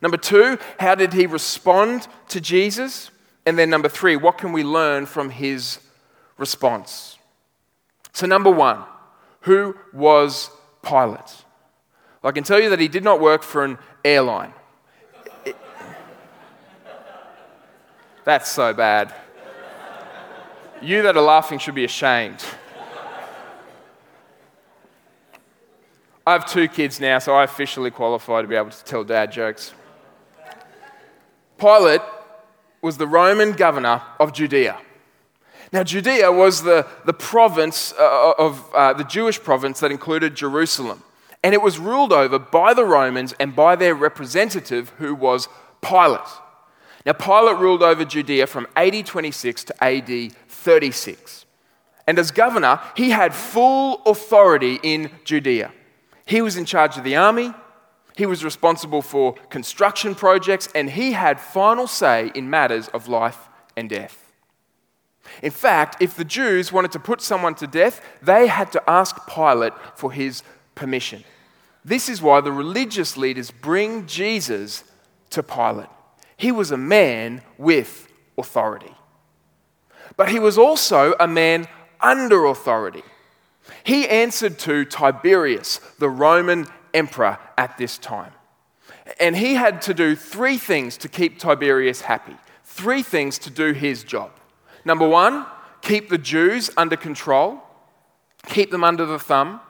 Number 0.01 0.17
two, 0.17 0.58
how 0.79 0.96
did 0.96 1.13
he 1.13 1.25
respond 1.25 2.08
to 2.29 2.41
Jesus? 2.41 3.12
And 3.46 3.58
then 3.58 3.70
number 3.70 3.89
three, 3.89 4.15
what 4.15 4.38
can 4.38 4.51
we 4.51 4.63
learn 4.63 5.06
from 5.06 5.29
his 5.29 5.79
response? 6.38 7.17
So, 8.13 8.25
number 8.27 8.51
one, 8.51 8.84
who 9.41 9.75
was 9.94 10.50
Pilate? 10.84 11.46
I 12.24 12.32
can 12.32 12.44
tell 12.44 12.60
you 12.60 12.70
that 12.72 12.79
he 12.79 12.89
did 12.89 13.03
not 13.06 13.22
work 13.22 13.41
for 13.41 13.63
an 13.63 13.77
airline. 14.03 14.53
That's 18.25 18.51
so 18.51 18.74
bad. 18.74 19.13
You 20.81 21.01
that 21.03 21.17
are 21.17 21.24
laughing 21.24 21.57
should 21.57 21.75
be 21.75 21.86
ashamed. 21.86 22.43
I 26.25 26.34
have 26.34 26.46
two 26.46 26.67
kids 26.67 27.00
now, 27.00 27.19
so 27.19 27.34
I 27.34 27.43
officially 27.43 27.89
qualify 27.89 28.41
to 28.41 28.48
be 28.48 28.55
able 28.55 28.69
to 28.69 28.84
tell 28.84 29.03
dad 29.03 29.31
jokes. 29.31 29.74
Pilate 31.57 32.01
was 32.81 32.98
the 32.98 33.07
Roman 33.07 33.53
governor 33.53 34.01
of 34.19 34.34
Judea. 34.34 34.77
Now, 35.72 35.84
Judea 35.84 36.31
was 36.31 36.63
the, 36.63 36.86
the 37.05 37.13
province 37.13 37.93
uh, 38.00 38.34
of 38.38 38.63
uh, 38.74 38.93
the 38.93 39.03
Jewish 39.03 39.41
province 39.41 39.79
that 39.79 39.91
included 39.91 40.36
Jerusalem. 40.36 41.03
And 41.43 41.53
it 41.53 41.62
was 41.62 41.79
ruled 41.79 42.13
over 42.13 42.38
by 42.38 42.74
the 42.74 42.86
Romans 42.86 43.34
and 43.39 43.55
by 43.55 43.75
their 43.75 43.96
representative, 43.96 44.89
who 44.98 45.15
was 45.15 45.48
Pilate. 45.81 46.19
Now, 47.05 47.13
Pilate 47.13 47.57
ruled 47.57 47.84
over 47.84 48.03
Judea 48.03 48.48
from 48.48 48.67
AD 48.75 49.05
26 49.05 49.63
to 49.65 49.84
AD 49.84 50.34
36. 50.67 51.45
And 52.07 52.19
as 52.19 52.31
governor, 52.31 52.81
he 52.93 53.12
had 53.12 53.33
full 53.33 54.01
authority 54.05 54.81
in 54.83 55.09
Judea. 55.24 55.71
He 56.25 56.41
was 56.41 56.57
in 56.57 56.65
charge 56.65 56.97
of 56.97 57.05
the 57.05 57.15
army, 57.15 57.53
he 58.17 58.25
was 58.25 58.43
responsible 58.43 59.01
for 59.01 59.36
construction 59.50 60.13
projects, 60.13 60.67
and 60.75 60.89
he 60.89 61.13
had 61.13 61.39
final 61.39 61.88
say 61.88 62.33
in 62.36 62.50
matters 62.50 62.89
of 62.89 63.07
life 63.07 63.47
and 63.77 63.89
death. 63.89 64.33
In 65.41 65.51
fact, 65.51 66.01
if 66.01 66.17
the 66.17 66.25
Jews 66.25 66.74
wanted 66.74 66.91
to 66.91 67.00
put 67.00 67.21
someone 67.21 67.55
to 67.55 67.67
death, 67.67 68.01
they 68.21 68.47
had 68.47 68.69
to 68.74 68.89
ask 68.89 69.25
Pilate 69.25 69.74
for 69.95 70.12
his 70.12 70.43
permission. 70.75 71.24
This 71.86 72.09
is 72.09 72.21
why 72.21 72.41
the 72.41 72.51
religious 72.51 73.15
leaders 73.15 73.51
bring 73.51 74.05
Jesus 74.05 74.83
to 75.29 75.41
Pilate. 75.43 75.88
He 76.36 76.51
was 76.51 76.71
a 76.71 76.77
man 76.77 77.41
with 77.57 78.12
authority. 78.38 78.97
But 80.17 80.29
he 80.29 80.39
was 80.39 80.57
also 80.57 81.13
a 81.19 81.27
man 81.27 81.67
under 82.01 82.45
authority. 82.45 83.03
He 83.83 84.07
answered 84.07 84.59
to 84.59 84.83
Tiberius, 84.83 85.79
the 86.00 86.09
Roman 86.09 86.67
emperor 86.93 87.38
at 87.57 87.77
this 87.77 87.97
time. 87.97 88.33
And 89.19 89.38
he 89.38 89.53
had 89.53 89.81
to 89.83 89.93
do 89.93 90.15
three 90.15 90.57
things 90.57 90.97
to 90.97 91.07
keep 91.07 91.39
Tiberius 91.39 92.01
happy, 92.01 92.36
three 92.65 93.01
things 93.01 93.38
to 93.39 93.50
do 93.50 93.71
his 93.71 94.03
job. 94.03 94.31
Number 94.83 95.07
one, 95.07 95.45
keep 95.81 96.09
the 96.09 96.17
Jews 96.17 96.69
under 96.75 96.97
control, 96.97 97.62
keep 98.47 98.71
them 98.71 98.83
under 98.83 99.05
the 99.05 99.19
thumb. 99.19 99.62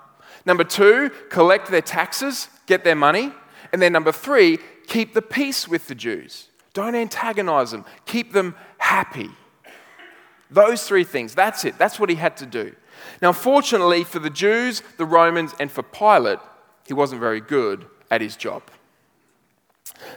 Number 0.45 0.63
two, 0.63 1.11
collect 1.29 1.69
their 1.69 1.81
taxes, 1.81 2.47
get 2.65 2.83
their 2.83 2.95
money. 2.95 3.31
And 3.73 3.81
then 3.81 3.91
number 3.91 4.11
three, 4.11 4.59
keep 4.87 5.13
the 5.13 5.21
peace 5.21 5.67
with 5.67 5.87
the 5.87 5.95
Jews. 5.95 6.47
Don't 6.73 6.95
antagonize 6.95 7.71
them, 7.71 7.85
keep 8.05 8.33
them 8.33 8.55
happy. 8.77 9.29
Those 10.49 10.83
three 10.87 11.03
things, 11.03 11.35
that's 11.35 11.65
it. 11.65 11.77
That's 11.77 11.99
what 11.99 12.09
he 12.09 12.15
had 12.15 12.37
to 12.37 12.45
do. 12.45 12.75
Now, 13.21 13.33
fortunately 13.33 14.03
for 14.03 14.19
the 14.19 14.29
Jews, 14.29 14.81
the 14.97 15.05
Romans, 15.05 15.53
and 15.59 15.71
for 15.71 15.83
Pilate, 15.83 16.39
he 16.87 16.93
wasn't 16.93 17.21
very 17.21 17.41
good 17.41 17.85
at 18.09 18.21
his 18.21 18.35
job. 18.35 18.63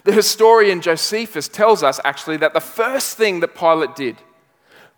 The 0.04 0.12
historian 0.12 0.80
Josephus 0.80 1.48
tells 1.48 1.82
us 1.82 2.00
actually 2.04 2.36
that 2.38 2.54
the 2.54 2.60
first 2.60 3.16
thing 3.16 3.40
that 3.40 3.54
Pilate 3.54 3.96
did, 3.96 4.16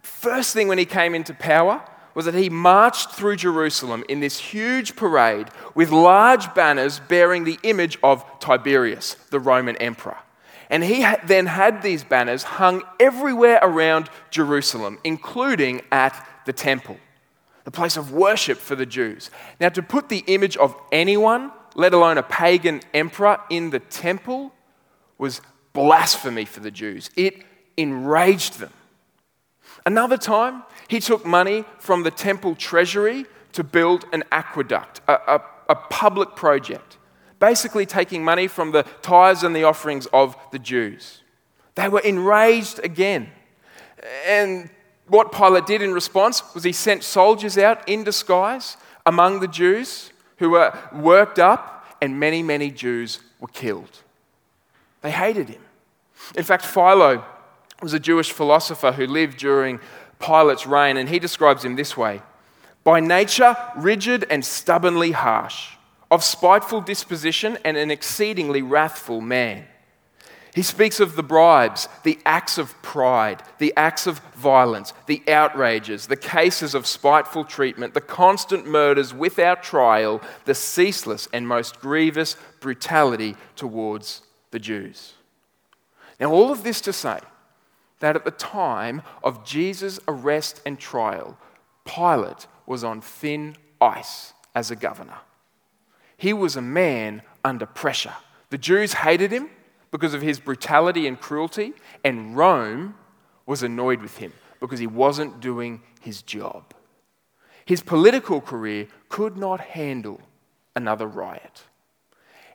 first 0.02 0.52
thing 0.52 0.68
when 0.68 0.78
he 0.78 0.84
came 0.84 1.14
into 1.14 1.34
power, 1.34 1.82
was 2.14 2.26
that 2.26 2.34
he 2.34 2.50
marched 2.50 3.12
through 3.12 3.36
Jerusalem 3.36 4.04
in 4.08 4.20
this 4.20 4.38
huge 4.38 4.96
parade 4.96 5.48
with 5.74 5.90
large 5.90 6.52
banners 6.54 7.00
bearing 7.00 7.44
the 7.44 7.58
image 7.62 7.98
of 8.02 8.24
Tiberius, 8.38 9.14
the 9.30 9.40
Roman 9.40 9.76
emperor. 9.76 10.18
And 10.72 10.82
he 10.82 11.06
then 11.26 11.44
had 11.44 11.82
these 11.82 12.02
banners 12.02 12.44
hung 12.44 12.82
everywhere 12.98 13.58
around 13.60 14.08
Jerusalem, 14.30 14.98
including 15.04 15.82
at 15.92 16.26
the 16.46 16.54
temple, 16.54 16.96
the 17.64 17.70
place 17.70 17.98
of 17.98 18.10
worship 18.10 18.56
for 18.56 18.74
the 18.74 18.86
Jews. 18.86 19.30
Now, 19.60 19.68
to 19.68 19.82
put 19.82 20.08
the 20.08 20.24
image 20.26 20.56
of 20.56 20.74
anyone, 20.90 21.52
let 21.74 21.92
alone 21.92 22.16
a 22.16 22.22
pagan 22.22 22.80
emperor, 22.94 23.38
in 23.50 23.68
the 23.68 23.80
temple 23.80 24.50
was 25.18 25.42
blasphemy 25.74 26.46
for 26.46 26.60
the 26.60 26.70
Jews. 26.70 27.10
It 27.16 27.44
enraged 27.76 28.58
them. 28.58 28.72
Another 29.84 30.16
time, 30.16 30.62
he 30.88 31.00
took 31.00 31.26
money 31.26 31.66
from 31.80 32.02
the 32.02 32.10
temple 32.10 32.54
treasury 32.54 33.26
to 33.52 33.62
build 33.62 34.06
an 34.14 34.24
aqueduct, 34.32 35.02
a, 35.06 35.12
a, 35.12 35.42
a 35.68 35.74
public 35.74 36.34
project 36.34 36.96
basically 37.42 37.84
taking 37.84 38.22
money 38.22 38.46
from 38.46 38.70
the 38.70 38.84
tithes 39.02 39.42
and 39.42 39.54
the 39.54 39.64
offerings 39.64 40.06
of 40.12 40.36
the 40.52 40.60
Jews. 40.60 41.22
They 41.74 41.88
were 41.88 41.98
enraged 41.98 42.78
again. 42.84 43.30
And 44.28 44.70
what 45.08 45.32
Pilate 45.32 45.66
did 45.66 45.82
in 45.82 45.92
response 45.92 46.40
was 46.54 46.62
he 46.62 46.70
sent 46.70 47.02
soldiers 47.02 47.58
out 47.58 47.88
in 47.88 48.04
disguise 48.04 48.76
among 49.04 49.40
the 49.40 49.48
Jews 49.48 50.12
who 50.36 50.50
were 50.50 50.72
worked 50.92 51.40
up, 51.40 51.84
and 52.00 52.20
many, 52.20 52.44
many 52.44 52.70
Jews 52.70 53.18
were 53.40 53.48
killed. 53.48 54.02
They 55.00 55.10
hated 55.10 55.48
him. 55.48 55.62
In 56.36 56.44
fact, 56.44 56.64
Philo 56.64 57.24
was 57.82 57.92
a 57.92 57.98
Jewish 57.98 58.30
philosopher 58.30 58.92
who 58.92 59.08
lived 59.08 59.38
during 59.38 59.80
Pilate's 60.20 60.64
reign, 60.64 60.96
and 60.96 61.08
he 61.08 61.18
describes 61.18 61.64
him 61.64 61.74
this 61.74 61.96
way 61.96 62.22
By 62.84 63.00
nature, 63.00 63.56
rigid 63.76 64.26
and 64.30 64.44
stubbornly 64.44 65.10
harsh 65.10 65.70
of 66.12 66.22
spiteful 66.22 66.82
disposition 66.82 67.56
and 67.64 67.78
an 67.78 67.90
exceedingly 67.90 68.60
wrathful 68.60 69.22
man. 69.22 69.64
He 70.54 70.60
speaks 70.60 71.00
of 71.00 71.16
the 71.16 71.22
bribes, 71.22 71.88
the 72.02 72.18
acts 72.26 72.58
of 72.58 72.80
pride, 72.82 73.42
the 73.56 73.72
acts 73.78 74.06
of 74.06 74.18
violence, 74.34 74.92
the 75.06 75.22
outrages, 75.26 76.08
the 76.08 76.16
cases 76.16 76.74
of 76.74 76.86
spiteful 76.86 77.46
treatment, 77.46 77.94
the 77.94 78.02
constant 78.02 78.66
murders 78.66 79.14
without 79.14 79.62
trial, 79.62 80.20
the 80.44 80.54
ceaseless 80.54 81.28
and 81.32 81.48
most 81.48 81.80
grievous 81.80 82.36
brutality 82.60 83.34
towards 83.56 84.20
the 84.50 84.58
Jews. 84.58 85.14
Now, 86.20 86.30
all 86.30 86.52
of 86.52 86.62
this 86.62 86.82
to 86.82 86.92
say 86.92 87.20
that 88.00 88.16
at 88.16 88.26
the 88.26 88.32
time 88.32 89.00
of 89.24 89.46
Jesus' 89.46 89.98
arrest 90.06 90.60
and 90.66 90.78
trial, 90.78 91.38
Pilate 91.86 92.46
was 92.66 92.84
on 92.84 93.00
thin 93.00 93.56
ice 93.80 94.34
as 94.54 94.70
a 94.70 94.76
governor. 94.76 95.16
He 96.16 96.32
was 96.32 96.56
a 96.56 96.62
man 96.62 97.22
under 97.44 97.66
pressure. 97.66 98.14
The 98.50 98.58
Jews 98.58 98.92
hated 98.92 99.32
him 99.32 99.50
because 99.90 100.14
of 100.14 100.22
his 100.22 100.40
brutality 100.40 101.06
and 101.06 101.20
cruelty, 101.20 101.74
and 102.04 102.36
Rome 102.36 102.94
was 103.46 103.62
annoyed 103.62 104.00
with 104.00 104.18
him 104.18 104.32
because 104.60 104.78
he 104.78 104.86
wasn't 104.86 105.40
doing 105.40 105.82
his 106.00 106.22
job. 106.22 106.74
His 107.64 107.82
political 107.82 108.40
career 108.40 108.88
could 109.08 109.36
not 109.36 109.60
handle 109.60 110.20
another 110.74 111.06
riot. 111.06 111.62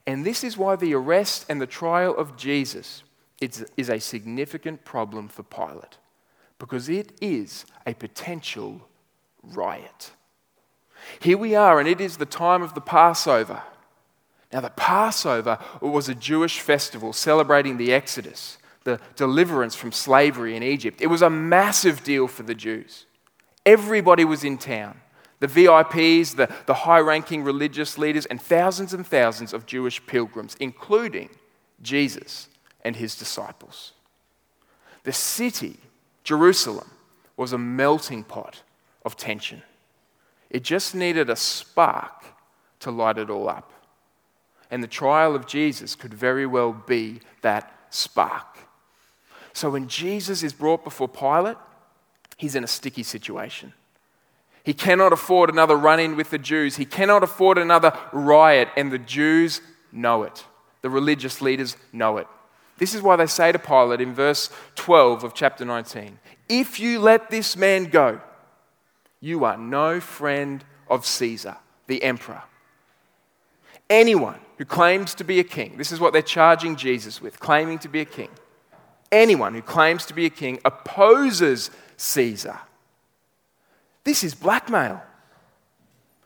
And 0.06 0.26
this 0.26 0.44
is 0.44 0.58
why 0.58 0.76
the 0.76 0.94
arrest 0.94 1.46
and 1.50 1.62
the 1.62 1.68
trial 1.68 2.16
of 2.16 2.38
Jesus 2.38 3.04
is 3.40 3.90
a 3.90 4.00
significant 4.00 4.84
problem 4.86 5.28
for 5.28 5.44
Pilate, 5.44 5.98
because 6.60 6.90
it 6.90 7.12
is 7.22 7.66
a 7.86 7.94
potential 7.94 8.88
riot. 9.44 10.12
Here 11.20 11.38
we 11.38 11.56
are, 11.56 11.80
and 11.80 11.88
it 11.88 12.02
is 12.02 12.18
the 12.18 12.26
time 12.26 12.62
of 12.62 12.74
the 12.74 12.82
Passover. 12.82 13.62
Now, 14.52 14.62
the 14.62 14.70
Passover 14.70 15.60
was 15.82 16.08
a 16.08 16.16
Jewish 16.16 16.60
festival 16.60 17.14
celebrating 17.14 17.78
the 17.78 17.94
Exodus, 17.94 18.58
the 18.84 19.00
deliverance 19.16 19.76
from 19.76 19.92
slavery 19.92 20.56
in 20.56 20.64
Egypt. 20.64 21.02
It 21.02 21.08
was 21.08 21.22
a 21.22 21.30
massive 21.30 22.04
deal 22.04 22.28
for 22.28 22.44
the 22.44 22.56
Jews. 22.56 23.06
Everybody 23.66 24.24
was 24.24 24.44
in 24.44 24.58
town 24.58 25.02
the 25.40 25.48
VIPs, 25.48 26.36
the, 26.36 26.52
the 26.66 26.74
high 26.74 27.00
ranking 27.00 27.44
religious 27.44 27.98
leaders, 27.98 28.26
and 28.26 28.42
thousands 28.42 28.94
and 28.94 29.06
thousands 29.06 29.54
of 29.54 29.66
Jewish 29.66 30.04
pilgrims, 30.08 30.56
including 30.60 31.30
Jesus 31.82 32.48
and 32.84 32.96
his 32.96 33.16
disciples. 33.16 33.94
The 35.04 35.14
city, 35.14 35.78
Jerusalem, 36.24 36.90
was 37.36 37.54
a 37.54 37.58
melting 37.58 38.24
pot 38.24 38.64
of 39.06 39.16
tension. 39.16 39.62
It 40.50 40.63
just 40.63 40.96
needed 40.96 41.30
a 41.30 41.36
spark 41.36 42.24
to 42.80 42.92
light 42.92 43.18
it 43.18 43.30
all 43.30 43.50
up. 43.50 43.72
And 44.70 44.84
the 44.84 44.88
trial 44.88 45.36
of 45.36 45.48
Jesus 45.48 45.96
could 45.96 46.13
very 46.13 46.46
well 46.46 46.74
be 46.74 47.22
that 47.42 47.72
spark. 47.89 48.58
So 49.54 49.70
when 49.70 49.88
Jesus 49.88 50.44
is 50.44 50.54
brought 50.54 50.84
before 50.84 51.08
Pilate, 51.08 51.58
he's 52.38 52.56
in 52.56 52.63
a 52.63 52.68
sticky 52.68 53.04
situation. 53.04 53.74
He 54.63 54.74
cannot 54.74 55.13
afford 55.13 55.50
another 55.50 55.77
run 55.77 56.00
in 56.00 56.18
with 56.18 56.30
the 56.30 56.38
Jews. 56.38 56.75
He 56.75 56.86
cannot 56.86 57.24
afford 57.24 57.58
another 57.58 57.98
riot, 58.12 58.68
and 58.75 58.92
the 58.92 59.00
Jews 59.00 59.62
know 59.92 60.24
it. 60.24 60.46
The 60.82 60.89
religious 60.89 61.42
leaders 61.42 61.77
know 61.94 62.18
it. 62.18 62.27
This 62.77 62.94
is 62.94 63.01
why 63.01 63.16
they 63.16 63.25
say 63.25 63.51
to 63.51 63.60
Pilate 63.60 64.01
in 64.01 64.13
verse 64.13 64.50
12 64.75 65.24
of 65.24 65.34
chapter 65.34 65.66
19 65.66 66.20
If 66.50 66.80
you 66.80 67.00
let 67.00 67.30
this 67.30 67.56
man 67.56 67.86
go, 67.86 68.22
you 69.27 69.43
are 69.43 69.57
no 69.57 70.00
friend 70.00 70.63
of 70.89 71.05
Caesar, 71.05 71.57
the 71.88 72.01
emperor. 72.01 72.43
Anyone 73.89 74.39
who 74.57 74.65
claims 74.65 75.13
to 75.15 75.24
be 75.24 75.39
a 75.39 75.43
king, 75.43 75.77
this 75.77 75.91
is 75.91 76.00
what 76.00 76.13
they're 76.13 76.22
charging 76.22 76.75
Jesus 76.75 77.22
with, 77.22 77.39
claiming 77.39 77.77
to 77.79 77.89
be 77.89 78.00
a 78.00 78.05
king. 78.05 78.29
Anyone 79.12 79.53
who 79.53 79.62
claims 79.62 80.05
to 80.05 80.13
be 80.13 80.25
a 80.25 80.29
king 80.29 80.60
opposes 80.65 81.72
Caesar. 81.98 82.60
This 84.03 84.24
is 84.24 84.34
blackmail. 84.34 85.01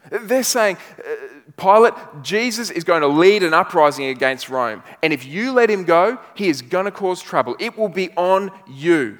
They're 0.09 0.43
saying, 0.43 0.77
uh, 0.99 1.15
Pilate, 1.57 1.93
Jesus 2.21 2.71
is 2.71 2.83
going 2.83 3.01
to 3.01 3.07
lead 3.07 3.43
an 3.43 3.53
uprising 3.53 4.05
against 4.05 4.49
Rome. 4.49 4.83
And 5.03 5.13
if 5.13 5.25
you 5.25 5.51
let 5.51 5.69
him 5.69 5.83
go, 5.83 6.19
he 6.35 6.49
is 6.49 6.61
going 6.61 6.85
to 6.85 6.91
cause 6.91 7.21
trouble. 7.21 7.55
It 7.59 7.77
will 7.77 7.89
be 7.89 8.11
on 8.13 8.51
you. 8.67 9.19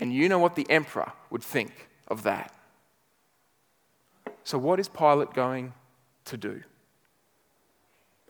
And 0.00 0.12
you 0.12 0.28
know 0.28 0.38
what 0.38 0.56
the 0.56 0.68
emperor 0.70 1.12
would 1.30 1.42
think 1.42 1.88
of 2.08 2.22
that. 2.24 2.52
So, 4.42 4.58
what 4.58 4.78
is 4.78 4.88
Pilate 4.88 5.32
going 5.32 5.72
to 6.26 6.36
do? 6.36 6.62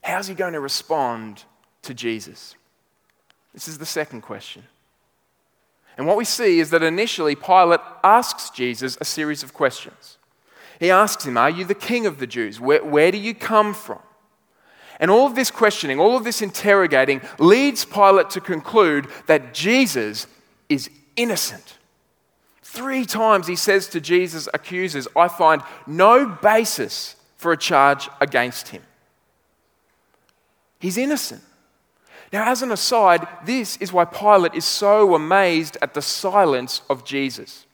How's 0.02 0.28
he 0.28 0.34
going 0.34 0.52
to 0.52 0.60
respond 0.60 1.44
to 1.82 1.94
Jesus? 1.94 2.54
This 3.52 3.68
is 3.68 3.78
the 3.78 3.86
second 3.86 4.20
question. 4.20 4.64
And 5.96 6.06
what 6.06 6.16
we 6.16 6.24
see 6.24 6.58
is 6.58 6.70
that 6.70 6.82
initially 6.82 7.34
Pilate 7.34 7.80
asks 8.02 8.50
Jesus 8.50 8.98
a 9.00 9.04
series 9.04 9.42
of 9.42 9.54
questions. 9.54 10.18
He 10.80 10.90
asks 10.90 11.24
him, 11.24 11.36
Are 11.36 11.50
you 11.50 11.64
the 11.64 11.74
king 11.74 12.04
of 12.04 12.18
the 12.18 12.26
Jews? 12.26 12.60
Where, 12.60 12.84
where 12.84 13.12
do 13.12 13.18
you 13.18 13.34
come 13.34 13.74
from? 13.74 14.00
And 15.00 15.10
all 15.10 15.26
of 15.26 15.34
this 15.34 15.50
questioning, 15.50 15.98
all 15.98 16.16
of 16.16 16.24
this 16.24 16.42
interrogating 16.42 17.20
leads 17.38 17.84
Pilate 17.84 18.30
to 18.30 18.40
conclude 18.40 19.08
that 19.26 19.54
Jesus 19.54 20.26
is 20.68 20.90
innocent. 21.16 21.78
Three 22.62 23.04
times 23.04 23.46
he 23.46 23.56
says 23.56 23.88
to 23.88 24.00
Jesus' 24.00 24.48
accusers, 24.52 25.06
I 25.14 25.28
find 25.28 25.62
no 25.86 26.26
basis 26.26 27.16
for 27.36 27.52
a 27.52 27.56
charge 27.56 28.08
against 28.20 28.68
him. 28.68 28.82
He's 30.78 30.98
innocent. 30.98 31.42
Now, 32.32 32.50
as 32.50 32.62
an 32.62 32.72
aside, 32.72 33.28
this 33.44 33.76
is 33.76 33.92
why 33.92 34.04
Pilate 34.04 34.54
is 34.54 34.64
so 34.64 35.14
amazed 35.14 35.76
at 35.80 35.94
the 35.94 36.02
silence 36.02 36.82
of 36.90 37.04
Jesus. 37.04 37.64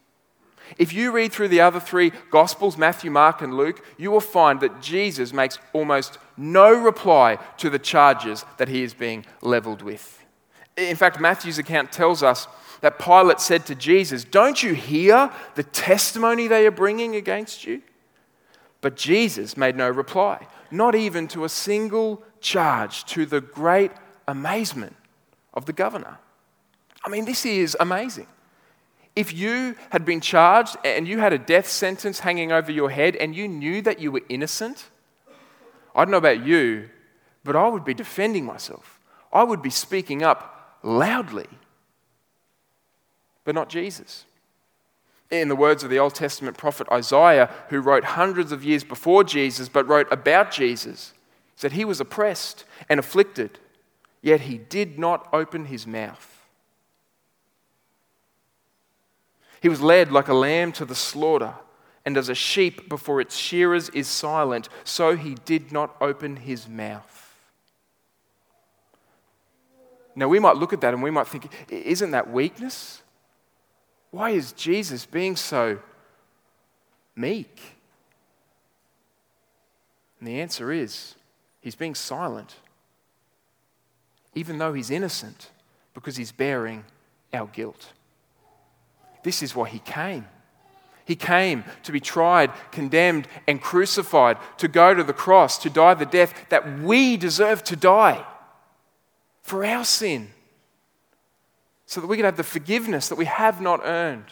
If 0.78 0.92
you 0.92 1.10
read 1.10 1.32
through 1.32 1.48
the 1.48 1.62
other 1.62 1.80
three 1.80 2.12
Gospels, 2.30 2.76
Matthew, 2.76 3.10
Mark, 3.10 3.42
and 3.42 3.56
Luke, 3.56 3.84
you 3.96 4.10
will 4.10 4.20
find 4.20 4.60
that 4.60 4.82
Jesus 4.82 5.32
makes 5.32 5.58
almost 5.72 6.18
no 6.36 6.72
reply 6.72 7.38
to 7.56 7.70
the 7.70 7.78
charges 7.78 8.44
that 8.58 8.68
he 8.68 8.82
is 8.82 8.94
being 8.94 9.24
leveled 9.40 9.82
with. 9.82 10.24
In 10.76 10.96
fact, 10.96 11.20
Matthew's 11.20 11.58
account 11.58 11.90
tells 11.90 12.22
us 12.22 12.46
that 12.80 12.98
Pilate 12.98 13.40
said 13.40 13.66
to 13.66 13.74
Jesus, 13.74 14.24
Don't 14.24 14.62
you 14.62 14.74
hear 14.74 15.30
the 15.54 15.62
testimony 15.62 16.46
they 16.46 16.66
are 16.66 16.70
bringing 16.70 17.16
against 17.16 17.66
you? 17.66 17.82
But 18.80 18.96
Jesus 18.96 19.56
made 19.56 19.76
no 19.76 19.88
reply, 19.88 20.46
not 20.70 20.94
even 20.94 21.28
to 21.28 21.44
a 21.44 21.48
single 21.48 22.22
charge, 22.40 23.04
to 23.06 23.26
the 23.26 23.40
great 23.40 23.92
amazement 24.26 24.96
of 25.52 25.66
the 25.66 25.72
governor. 25.72 26.18
I 27.04 27.08
mean, 27.08 27.24
this 27.24 27.44
is 27.44 27.76
amazing. 27.78 28.26
If 29.16 29.34
you 29.34 29.74
had 29.90 30.04
been 30.04 30.20
charged 30.20 30.76
and 30.84 31.06
you 31.06 31.18
had 31.18 31.32
a 31.32 31.38
death 31.38 31.68
sentence 31.68 32.20
hanging 32.20 32.52
over 32.52 32.70
your 32.70 32.90
head 32.90 33.16
and 33.16 33.34
you 33.34 33.48
knew 33.48 33.82
that 33.82 33.98
you 33.98 34.12
were 34.12 34.22
innocent, 34.28 34.88
I 35.94 36.04
don't 36.04 36.12
know 36.12 36.16
about 36.16 36.44
you, 36.44 36.88
but 37.44 37.56
I 37.56 37.68
would 37.68 37.84
be 37.84 37.94
defending 37.94 38.44
myself. 38.44 39.00
I 39.32 39.42
would 39.42 39.62
be 39.62 39.70
speaking 39.70 40.22
up 40.22 40.78
loudly, 40.82 41.48
but 43.50 43.56
not 43.56 43.68
Jesus. 43.68 44.26
In 45.28 45.48
the 45.48 45.56
words 45.56 45.82
of 45.82 45.90
the 45.90 45.98
Old 45.98 46.14
Testament 46.14 46.56
prophet 46.56 46.86
Isaiah, 46.92 47.52
who 47.68 47.80
wrote 47.80 48.04
hundreds 48.04 48.52
of 48.52 48.62
years 48.62 48.84
before 48.84 49.24
Jesus 49.24 49.68
but 49.68 49.88
wrote 49.88 50.06
about 50.12 50.52
Jesus, 50.52 51.14
said 51.56 51.72
he 51.72 51.84
was 51.84 52.00
oppressed 52.00 52.64
and 52.88 53.00
afflicted, 53.00 53.58
yet 54.22 54.42
he 54.42 54.56
did 54.56 55.00
not 55.00 55.28
open 55.32 55.64
his 55.64 55.84
mouth. 55.84 56.46
He 59.60 59.68
was 59.68 59.80
led 59.80 60.12
like 60.12 60.28
a 60.28 60.32
lamb 60.32 60.70
to 60.74 60.84
the 60.84 60.94
slaughter, 60.94 61.54
and 62.06 62.16
as 62.16 62.28
a 62.28 62.36
sheep 62.36 62.88
before 62.88 63.20
its 63.20 63.36
shearers 63.36 63.88
is 63.88 64.06
silent, 64.06 64.68
so 64.84 65.16
he 65.16 65.34
did 65.44 65.72
not 65.72 65.96
open 66.00 66.36
his 66.36 66.68
mouth. 66.68 67.34
Now, 70.14 70.28
we 70.28 70.38
might 70.38 70.54
look 70.54 70.72
at 70.72 70.82
that 70.82 70.94
and 70.94 71.02
we 71.02 71.10
might 71.10 71.26
think, 71.26 71.50
isn't 71.68 72.12
that 72.12 72.30
weakness? 72.30 72.99
Why 74.10 74.30
is 74.30 74.52
Jesus 74.52 75.06
being 75.06 75.36
so 75.36 75.78
meek? 77.14 77.60
And 80.18 80.28
the 80.28 80.40
answer 80.40 80.72
is, 80.72 81.14
he's 81.60 81.74
being 81.74 81.94
silent, 81.94 82.56
even 84.34 84.58
though 84.58 84.72
he's 84.72 84.90
innocent, 84.90 85.50
because 85.94 86.16
he's 86.16 86.32
bearing 86.32 86.84
our 87.32 87.46
guilt. 87.46 87.92
This 89.22 89.42
is 89.42 89.54
why 89.54 89.68
he 89.68 89.78
came. 89.78 90.26
He 91.04 91.16
came 91.16 91.64
to 91.82 91.92
be 91.92 92.00
tried, 92.00 92.50
condemned, 92.70 93.26
and 93.48 93.60
crucified, 93.60 94.38
to 94.58 94.68
go 94.68 94.94
to 94.94 95.02
the 95.02 95.12
cross, 95.12 95.58
to 95.58 95.70
die 95.70 95.94
the 95.94 96.06
death 96.06 96.34
that 96.50 96.80
we 96.80 97.16
deserve 97.16 97.64
to 97.64 97.76
die 97.76 98.24
for 99.42 99.64
our 99.64 99.84
sin, 99.84 100.30
so 101.90 102.00
that 102.00 102.06
we 102.06 102.16
can 102.16 102.24
have 102.24 102.36
the 102.36 102.44
forgiveness 102.44 103.08
that 103.08 103.16
we 103.16 103.24
have 103.24 103.60
not 103.60 103.80
earned. 103.82 104.26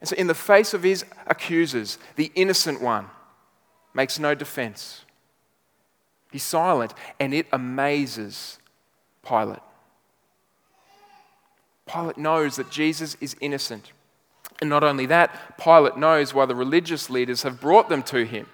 And 0.00 0.08
so, 0.08 0.16
in 0.16 0.26
the 0.26 0.32
face 0.32 0.72
of 0.72 0.84
his 0.84 1.04
accusers, 1.26 1.98
the 2.16 2.32
innocent 2.34 2.80
one 2.80 3.10
makes 3.92 4.18
no 4.18 4.34
defense. 4.34 5.02
He's 6.32 6.42
silent, 6.42 6.94
and 7.20 7.34
it 7.34 7.46
amazes 7.52 8.58
Pilate. 9.22 9.60
Pilate 11.84 12.16
knows 12.16 12.56
that 12.56 12.70
Jesus 12.70 13.18
is 13.20 13.36
innocent. 13.42 13.92
And 14.58 14.70
not 14.70 14.82
only 14.82 15.04
that, 15.04 15.58
Pilate 15.58 15.98
knows 15.98 16.32
why 16.32 16.46
the 16.46 16.54
religious 16.54 17.10
leaders 17.10 17.42
have 17.42 17.60
brought 17.60 17.90
them 17.90 18.02
to 18.04 18.24
him. 18.24 18.46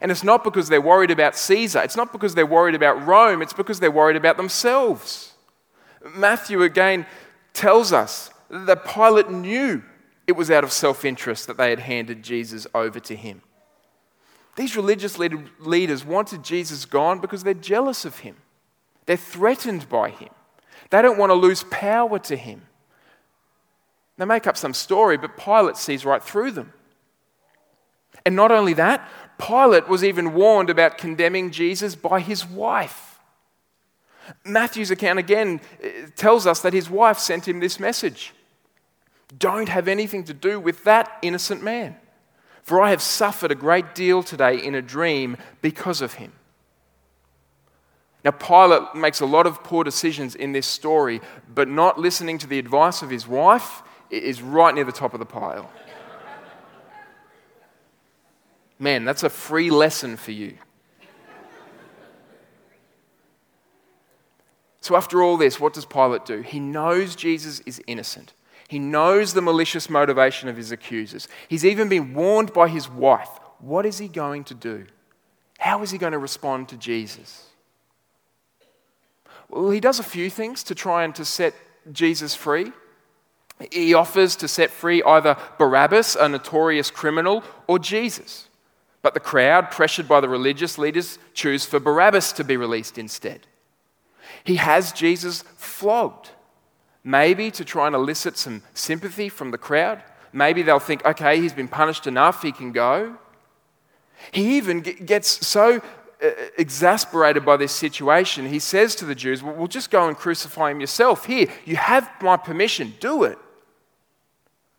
And 0.00 0.10
it's 0.10 0.24
not 0.24 0.42
because 0.42 0.70
they're 0.70 0.80
worried 0.80 1.10
about 1.10 1.36
Caesar, 1.36 1.82
it's 1.82 1.98
not 1.98 2.12
because 2.12 2.34
they're 2.34 2.46
worried 2.46 2.74
about 2.74 3.06
Rome, 3.06 3.42
it's 3.42 3.52
because 3.52 3.78
they're 3.78 3.90
worried 3.90 4.16
about 4.16 4.38
themselves. 4.38 5.34
Matthew 6.14 6.62
again 6.62 7.04
tells 7.56 7.92
us 7.92 8.30
that 8.48 8.86
Pilate 8.86 9.30
knew 9.30 9.82
it 10.26 10.32
was 10.32 10.50
out 10.50 10.64
of 10.64 10.72
self 10.72 11.04
interest 11.04 11.46
that 11.46 11.56
they 11.56 11.70
had 11.70 11.80
handed 11.80 12.22
Jesus 12.22 12.66
over 12.74 13.00
to 13.00 13.16
him. 13.16 13.42
These 14.56 14.76
religious 14.76 15.18
leaders 15.18 16.04
wanted 16.04 16.42
Jesus 16.42 16.84
gone 16.84 17.20
because 17.20 17.42
they're 17.42 17.54
jealous 17.54 18.04
of 18.04 18.20
him, 18.20 18.36
they're 19.06 19.16
threatened 19.16 19.88
by 19.88 20.10
him, 20.10 20.30
they 20.90 21.02
don't 21.02 21.18
want 21.18 21.30
to 21.30 21.34
lose 21.34 21.64
power 21.64 22.18
to 22.20 22.36
him. 22.36 22.62
They 24.18 24.24
make 24.24 24.46
up 24.46 24.56
some 24.56 24.72
story, 24.72 25.18
but 25.18 25.36
Pilate 25.36 25.76
sees 25.76 26.06
right 26.06 26.22
through 26.22 26.52
them. 26.52 26.72
And 28.24 28.34
not 28.34 28.50
only 28.50 28.72
that, 28.72 29.06
Pilate 29.38 29.88
was 29.88 30.02
even 30.02 30.32
warned 30.32 30.70
about 30.70 30.96
condemning 30.96 31.50
Jesus 31.50 31.94
by 31.94 32.20
his 32.20 32.46
wife. 32.46 33.05
Matthew's 34.44 34.90
account 34.90 35.18
again 35.18 35.60
eh, 35.82 36.06
tells 36.16 36.46
us 36.46 36.60
that 36.60 36.72
his 36.72 36.90
wife 36.90 37.18
sent 37.18 37.46
him 37.46 37.60
this 37.60 37.80
message 37.80 38.32
Don't 39.36 39.68
have 39.68 39.88
anything 39.88 40.24
to 40.24 40.34
do 40.34 40.60
with 40.60 40.84
that 40.84 41.18
innocent 41.22 41.62
man, 41.62 41.96
for 42.62 42.80
I 42.80 42.90
have 42.90 43.02
suffered 43.02 43.50
a 43.50 43.56
great 43.56 43.94
deal 43.94 44.22
today 44.22 44.56
in 44.62 44.74
a 44.74 44.82
dream 44.82 45.36
because 45.62 46.00
of 46.00 46.14
him. 46.14 46.32
Now, 48.24 48.32
Pilate 48.32 48.96
makes 48.96 49.20
a 49.20 49.26
lot 49.26 49.46
of 49.46 49.62
poor 49.62 49.84
decisions 49.84 50.34
in 50.34 50.50
this 50.50 50.66
story, 50.66 51.20
but 51.54 51.68
not 51.68 51.96
listening 51.96 52.38
to 52.38 52.48
the 52.48 52.58
advice 52.58 53.00
of 53.00 53.08
his 53.08 53.28
wife 53.28 53.84
is 54.10 54.42
right 54.42 54.74
near 54.74 54.84
the 54.84 54.90
top 54.90 55.14
of 55.14 55.20
the 55.20 55.26
pile. 55.26 55.70
Man, 58.78 59.04
that's 59.04 59.22
a 59.22 59.30
free 59.30 59.70
lesson 59.70 60.16
for 60.16 60.32
you. 60.32 60.58
So, 64.86 64.94
after 64.94 65.20
all 65.20 65.36
this, 65.36 65.58
what 65.58 65.72
does 65.72 65.84
Pilate 65.84 66.24
do? 66.24 66.42
He 66.42 66.60
knows 66.60 67.16
Jesus 67.16 67.58
is 67.66 67.82
innocent. 67.88 68.34
He 68.68 68.78
knows 68.78 69.34
the 69.34 69.42
malicious 69.42 69.90
motivation 69.90 70.48
of 70.48 70.56
his 70.56 70.70
accusers. 70.70 71.26
He's 71.48 71.64
even 71.64 71.88
been 71.88 72.14
warned 72.14 72.52
by 72.52 72.68
his 72.68 72.88
wife. 72.88 73.28
What 73.58 73.84
is 73.84 73.98
he 73.98 74.06
going 74.06 74.44
to 74.44 74.54
do? 74.54 74.86
How 75.58 75.82
is 75.82 75.90
he 75.90 75.98
going 75.98 76.12
to 76.12 76.20
respond 76.20 76.68
to 76.68 76.76
Jesus? 76.76 77.46
Well, 79.48 79.70
he 79.70 79.80
does 79.80 79.98
a 79.98 80.04
few 80.04 80.30
things 80.30 80.62
to 80.62 80.74
try 80.76 81.02
and 81.02 81.12
to 81.16 81.24
set 81.24 81.54
Jesus 81.90 82.36
free. 82.36 82.70
He 83.72 83.92
offers 83.92 84.36
to 84.36 84.46
set 84.46 84.70
free 84.70 85.02
either 85.02 85.36
Barabbas, 85.58 86.14
a 86.14 86.28
notorious 86.28 86.92
criminal, 86.92 87.42
or 87.66 87.80
Jesus. 87.80 88.48
But 89.02 89.14
the 89.14 89.18
crowd, 89.18 89.72
pressured 89.72 90.06
by 90.06 90.20
the 90.20 90.28
religious 90.28 90.78
leaders, 90.78 91.18
choose 91.34 91.64
for 91.64 91.80
Barabbas 91.80 92.30
to 92.34 92.44
be 92.44 92.56
released 92.56 92.98
instead. 92.98 93.48
He 94.46 94.56
has 94.56 94.92
Jesus 94.92 95.42
flogged, 95.56 96.30
maybe 97.02 97.50
to 97.50 97.64
try 97.64 97.88
and 97.88 97.96
elicit 97.96 98.38
some 98.38 98.62
sympathy 98.74 99.28
from 99.28 99.50
the 99.50 99.58
crowd. 99.58 100.02
Maybe 100.32 100.62
they'll 100.62 100.78
think, 100.78 101.04
okay, 101.04 101.40
he's 101.40 101.52
been 101.52 101.66
punished 101.66 102.06
enough, 102.06 102.42
he 102.42 102.52
can 102.52 102.70
go. 102.70 103.18
He 104.30 104.56
even 104.56 104.80
gets 104.80 105.44
so 105.44 105.82
uh, 106.22 106.30
exasperated 106.56 107.44
by 107.44 107.56
this 107.56 107.72
situation, 107.72 108.46
he 108.46 108.60
says 108.60 108.94
to 108.96 109.04
the 109.04 109.16
Jews, 109.16 109.42
well, 109.42 109.54
well, 109.54 109.66
just 109.66 109.90
go 109.90 110.06
and 110.06 110.16
crucify 110.16 110.70
him 110.70 110.80
yourself. 110.80 111.26
Here, 111.26 111.48
you 111.64 111.74
have 111.74 112.08
my 112.22 112.36
permission, 112.36 112.94
do 113.00 113.24
it. 113.24 113.38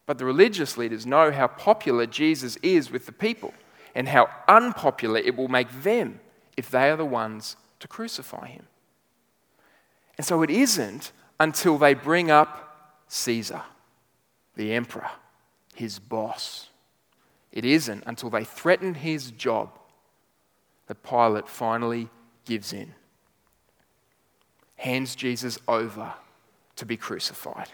But 0.05 0.17
the 0.17 0.25
religious 0.25 0.77
leaders 0.77 1.05
know 1.05 1.31
how 1.33 1.47
popular 1.47 2.05
Jesus 2.05 2.55
is 2.63 2.89
with 2.89 3.05
the 3.05 3.11
people 3.11 3.53
and 3.93 4.07
how 4.07 4.29
unpopular 4.47 5.19
it 5.19 5.35
will 5.35 5.49
make 5.49 5.83
them 5.83 6.21
if 6.55 6.71
they 6.71 6.89
are 6.89 6.95
the 6.95 7.05
ones 7.05 7.57
to 7.81 7.87
crucify 7.89 8.47
him. 8.47 8.65
And 10.17 10.25
so 10.25 10.41
it 10.41 10.49
isn't 10.49 11.11
until 11.39 11.77
they 11.77 11.93
bring 11.93 12.31
up 12.31 13.03
Caesar, 13.07 13.61
the 14.55 14.73
emperor, 14.73 15.09
his 15.75 15.99
boss. 15.99 16.69
It 17.51 17.65
isn't 17.65 18.03
until 18.05 18.29
they 18.29 18.43
threaten 18.43 18.95
his 18.95 19.31
job 19.31 19.77
that 20.87 21.03
Pilate 21.03 21.47
finally 21.47 22.09
gives 22.45 22.73
in, 22.73 22.93
hands 24.75 25.15
Jesus 25.15 25.59
over 25.67 26.13
to 26.77 26.85
be 26.85 26.97
crucified. 26.97 27.69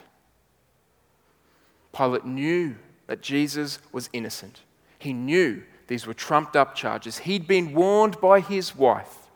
Pilate 1.95 2.25
knew 2.25 2.75
that 3.07 3.21
Jesus 3.21 3.79
was 3.91 4.09
innocent. 4.13 4.61
He 4.97 5.13
knew 5.13 5.63
these 5.87 6.07
were 6.07 6.13
trumped 6.13 6.55
up 6.55 6.75
charges. 6.75 7.19
He'd 7.19 7.47
been 7.47 7.73
warned 7.73 8.19
by 8.19 8.39
his 8.39 8.75
wife, 8.75 9.27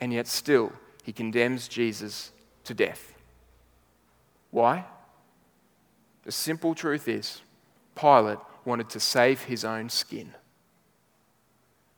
and 0.00 0.12
yet 0.12 0.28
still 0.28 0.72
he 1.02 1.12
condemns 1.12 1.68
Jesus 1.68 2.32
to 2.64 2.74
death. 2.74 3.14
Why? 4.50 4.84
The 6.24 6.32
simple 6.32 6.74
truth 6.74 7.08
is 7.08 7.40
Pilate 7.94 8.38
wanted 8.64 8.90
to 8.90 9.00
save 9.00 9.42
his 9.42 9.64
own 9.64 9.88
skin. 9.88 10.34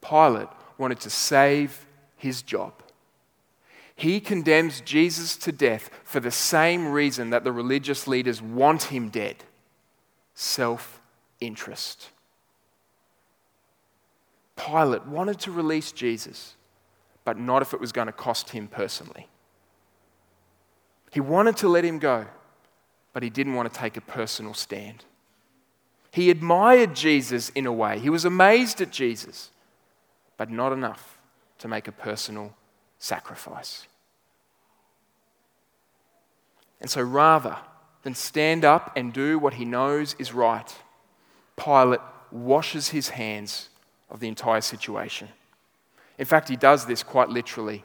Pilate 0.00 0.48
wanted 0.78 1.00
to 1.00 1.10
save 1.10 1.86
his 2.16 2.42
job. 2.42 2.74
He 3.94 4.20
condemns 4.20 4.80
Jesus 4.80 5.36
to 5.36 5.52
death 5.52 5.90
for 6.02 6.20
the 6.20 6.30
same 6.30 6.88
reason 6.88 7.30
that 7.30 7.44
the 7.44 7.52
religious 7.52 8.06
leaders 8.06 8.40
want 8.40 8.84
him 8.84 9.08
dead 9.08 9.36
self 10.34 11.00
interest. 11.40 12.08
Pilate 14.56 15.06
wanted 15.06 15.38
to 15.40 15.50
release 15.50 15.92
Jesus, 15.92 16.56
but 17.24 17.38
not 17.38 17.62
if 17.62 17.72
it 17.72 17.80
was 17.80 17.92
going 17.92 18.06
to 18.06 18.12
cost 18.12 18.50
him 18.50 18.68
personally. 18.68 19.28
He 21.11 21.20
wanted 21.20 21.56
to 21.58 21.68
let 21.68 21.85
him 21.85 21.98
go, 21.98 22.26
but 23.12 23.22
he 23.22 23.30
didn't 23.30 23.54
want 23.54 23.72
to 23.72 23.78
take 23.78 23.96
a 23.96 24.00
personal 24.00 24.54
stand. 24.54 25.04
He 26.11 26.30
admired 26.30 26.94
Jesus 26.94 27.50
in 27.50 27.66
a 27.66 27.72
way, 27.72 27.98
he 27.98 28.11
was 28.11 28.24
amazed 28.24 28.80
at 28.80 28.90
Jesus, 28.90 29.50
but 30.37 30.50
not 30.50 30.72
enough 30.72 31.18
to 31.58 31.68
make 31.68 31.88
a 31.88 31.92
personal 31.92 32.54
sacrifice. 32.98 33.87
And 36.80 36.90
so 36.90 37.00
rather, 37.00 37.56
than 38.02 38.14
stand 38.14 38.64
up 38.64 38.92
and 38.96 39.12
do 39.12 39.38
what 39.38 39.54
he 39.54 39.64
knows 39.64 40.14
is 40.18 40.32
right, 40.32 40.74
Pilate 41.56 42.00
washes 42.30 42.88
his 42.88 43.11
hands 43.11 43.68
of 44.11 44.20
the 44.20 44.28
entire 44.28 44.61
situation. 44.61 45.28
In 46.22 46.26
fact, 46.26 46.48
he 46.48 46.54
does 46.54 46.87
this 46.87 47.02
quite 47.02 47.30
literally. 47.30 47.82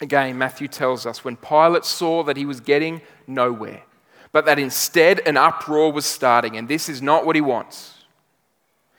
Again, 0.00 0.38
Matthew 0.38 0.68
tells 0.68 1.04
us 1.04 1.24
when 1.24 1.34
Pilate 1.34 1.84
saw 1.84 2.22
that 2.22 2.36
he 2.36 2.46
was 2.46 2.60
getting 2.60 3.02
nowhere, 3.26 3.82
but 4.30 4.46
that 4.46 4.60
instead 4.60 5.18
an 5.26 5.36
uproar 5.36 5.90
was 5.90 6.06
starting, 6.06 6.56
and 6.56 6.68
this 6.68 6.88
is 6.88 7.02
not 7.02 7.26
what 7.26 7.34
he 7.34 7.42
wants. 7.42 8.04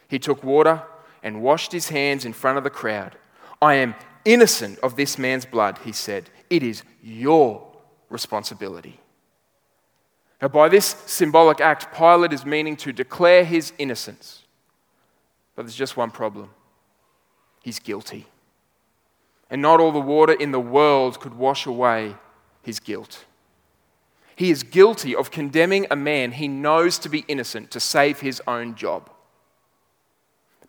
He 0.09 0.19
took 0.19 0.43
water 0.43 0.83
and 1.23 1.41
washed 1.41 1.71
his 1.71 1.87
hands 1.87 2.25
in 2.25 2.33
front 2.33 2.57
of 2.57 2.65
the 2.65 2.69
crowd. 2.69 3.15
I 3.61 3.75
am 3.75 3.95
innocent 4.25 4.79
of 4.79 4.97
this 4.97 5.17
man's 5.17 5.45
blood, 5.45 5.77
he 5.85 5.93
said. 5.93 6.29
It 6.49 6.61
is 6.61 6.83
your 7.01 7.65
responsibility. 8.09 8.99
Now, 10.41 10.49
by 10.49 10.67
this 10.67 10.87
symbolic 11.05 11.61
act, 11.61 11.95
Pilate 11.97 12.33
is 12.33 12.45
meaning 12.45 12.75
to 12.75 12.91
declare 12.91 13.45
his 13.45 13.71
innocence. 13.77 14.43
But 15.55 15.61
there's 15.61 15.73
just 15.73 15.95
one 15.95 16.11
problem 16.11 16.49
he's 17.63 17.79
guilty. 17.79 18.25
And 19.49 19.61
not 19.61 19.79
all 19.79 19.91
the 19.91 19.99
water 19.99 20.33
in 20.33 20.51
the 20.51 20.59
world 20.59 21.19
could 21.19 21.33
wash 21.33 21.65
away 21.65 22.15
his 22.61 22.79
guilt. 22.79 23.25
He 24.35 24.51
is 24.51 24.61
guilty 24.63 25.15
of 25.15 25.31
condemning 25.31 25.87
a 25.89 25.95
man 25.95 26.33
he 26.33 26.47
knows 26.47 26.99
to 26.99 27.09
be 27.09 27.25
innocent 27.27 27.71
to 27.71 27.79
save 27.79 28.19
his 28.19 28.41
own 28.45 28.75
job. 28.75 29.09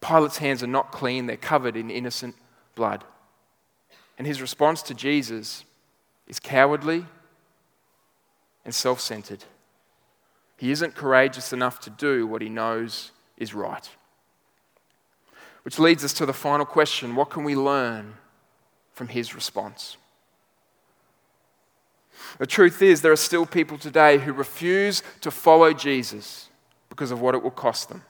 Pilate's 0.00 0.38
hands 0.38 0.62
are 0.62 0.68
not 0.68 0.92
clean, 0.92 1.26
they're 1.26 1.36
covered 1.36 1.76
in 1.76 1.90
innocent 1.90 2.36
blood. 2.74 3.04
And 4.16 4.26
his 4.26 4.40
response 4.40 4.82
to 4.82 4.94
Jesus 4.94 5.64
is 6.26 6.40
cowardly 6.40 7.04
and 8.64 8.74
self 8.74 9.00
centered. 9.00 9.44
He 10.56 10.70
isn't 10.70 10.94
courageous 10.94 11.52
enough 11.52 11.80
to 11.80 11.90
do 11.90 12.26
what 12.26 12.42
he 12.42 12.48
knows 12.48 13.12
is 13.36 13.54
right. 13.54 13.88
Which 15.62 15.78
leads 15.78 16.04
us 16.04 16.12
to 16.14 16.26
the 16.26 16.32
final 16.32 16.66
question 16.66 17.14
what 17.14 17.30
can 17.30 17.44
we 17.44 17.54
learn 17.54 18.14
from 18.98 19.08
his 19.08 19.34
response? 19.34 19.96
The 22.38 22.46
truth 22.46 22.82
is, 22.82 23.00
there 23.00 23.12
are 23.12 23.16
still 23.16 23.46
people 23.46 23.78
today 23.78 24.18
who 24.18 24.32
refuse 24.32 25.02
to 25.20 25.30
follow 25.30 25.72
Jesus 25.72 26.50
because 26.88 27.12
of 27.12 27.20
what 27.20 27.34
it 27.34 27.42
will 27.42 27.52
cost 27.52 27.88
them. 27.88 28.02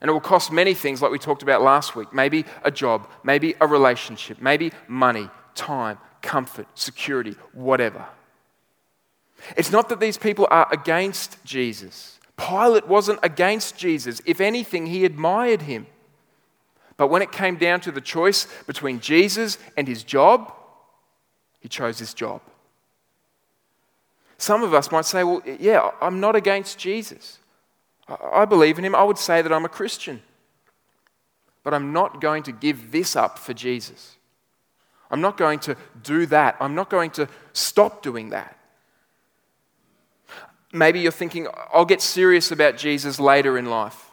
And 0.00 0.10
it 0.10 0.12
will 0.12 0.20
cost 0.20 0.52
many 0.52 0.74
things, 0.74 1.00
like 1.00 1.12
we 1.12 1.18
talked 1.18 1.42
about 1.42 1.62
last 1.62 1.96
week 1.96 2.12
maybe 2.12 2.44
a 2.64 2.70
job, 2.70 3.08
maybe 3.24 3.54
a 3.60 3.66
relationship, 3.66 4.42
maybe 4.42 4.72
money, 4.88 5.30
time, 5.54 5.98
comfort, 6.20 6.66
security, 6.74 7.36
whatever. 7.52 8.04
It's 9.56 9.70
not 9.70 9.88
that 9.88 10.00
these 10.00 10.18
people 10.18 10.48
are 10.50 10.68
against 10.72 11.42
Jesus. 11.44 12.18
Pilate 12.36 12.88
wasn't 12.88 13.20
against 13.22 13.78
Jesus. 13.78 14.20
If 14.26 14.40
anything, 14.40 14.86
he 14.86 15.04
admired 15.04 15.62
him. 15.62 15.86
But 16.96 17.08
when 17.08 17.22
it 17.22 17.32
came 17.32 17.56
down 17.56 17.80
to 17.82 17.92
the 17.92 18.00
choice 18.00 18.46
between 18.66 19.00
Jesus 19.00 19.58
and 19.76 19.86
his 19.86 20.02
job, 20.02 20.52
he 21.60 21.68
chose 21.68 21.98
his 21.98 22.14
job. 22.14 22.40
Some 24.38 24.62
of 24.62 24.74
us 24.74 24.90
might 24.92 25.04
say, 25.04 25.24
well, 25.24 25.42
yeah, 25.58 25.90
I'm 26.00 26.20
not 26.20 26.36
against 26.36 26.78
Jesus. 26.78 27.38
I 28.08 28.44
believe 28.44 28.78
in 28.78 28.84
him. 28.84 28.94
I 28.94 29.02
would 29.02 29.18
say 29.18 29.42
that 29.42 29.52
I'm 29.52 29.64
a 29.64 29.68
Christian. 29.68 30.22
But 31.62 31.74
I'm 31.74 31.92
not 31.92 32.20
going 32.20 32.44
to 32.44 32.52
give 32.52 32.92
this 32.92 33.16
up 33.16 33.38
for 33.38 33.52
Jesus. 33.52 34.16
I'm 35.10 35.20
not 35.20 35.36
going 35.36 35.58
to 35.60 35.76
do 36.02 36.26
that. 36.26 36.56
I'm 36.60 36.74
not 36.74 36.90
going 36.90 37.10
to 37.12 37.28
stop 37.52 38.02
doing 38.02 38.30
that. 38.30 38.56
Maybe 40.72 41.00
you're 41.00 41.12
thinking, 41.12 41.48
I'll 41.72 41.84
get 41.84 42.02
serious 42.02 42.50
about 42.50 42.76
Jesus 42.76 43.18
later 43.18 43.56
in 43.56 43.66
life. 43.66 44.05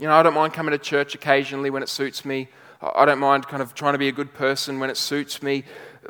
You 0.00 0.06
know, 0.06 0.14
I 0.14 0.22
don't 0.22 0.34
mind 0.34 0.52
coming 0.52 0.72
to 0.72 0.78
church 0.78 1.14
occasionally 1.14 1.70
when 1.70 1.82
it 1.82 1.88
suits 1.88 2.24
me. 2.24 2.48
I 2.82 3.06
don't 3.06 3.18
mind 3.18 3.48
kind 3.48 3.62
of 3.62 3.74
trying 3.74 3.94
to 3.94 3.98
be 3.98 4.08
a 4.08 4.12
good 4.12 4.34
person 4.34 4.78
when 4.78 4.90
it 4.90 4.96
suits 4.96 5.42
me. 5.42 5.64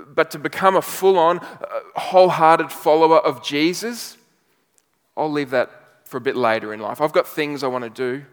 But 0.09 0.31
to 0.33 0.39
become 0.39 0.77
a 0.77 0.83
full 0.83 1.19
on, 1.19 1.39
uh, 1.39 1.81
wholehearted 1.95 2.73
follower 2.73 3.19
of 3.19 3.43
Jesus, 3.45 4.17
I'll 5.17 5.31
leave 5.31 5.51
that 5.51 5.71
for 6.05 6.17
a 6.17 6.21
bit 6.21 6.37
later 6.37 6.75
in 6.75 6.81
life. 6.81 7.01
I've 7.01 7.13
got 7.13 7.27
things 7.27 7.63
I 7.63 7.69
want 7.69 7.85
to 7.85 7.91
do, 7.91 8.25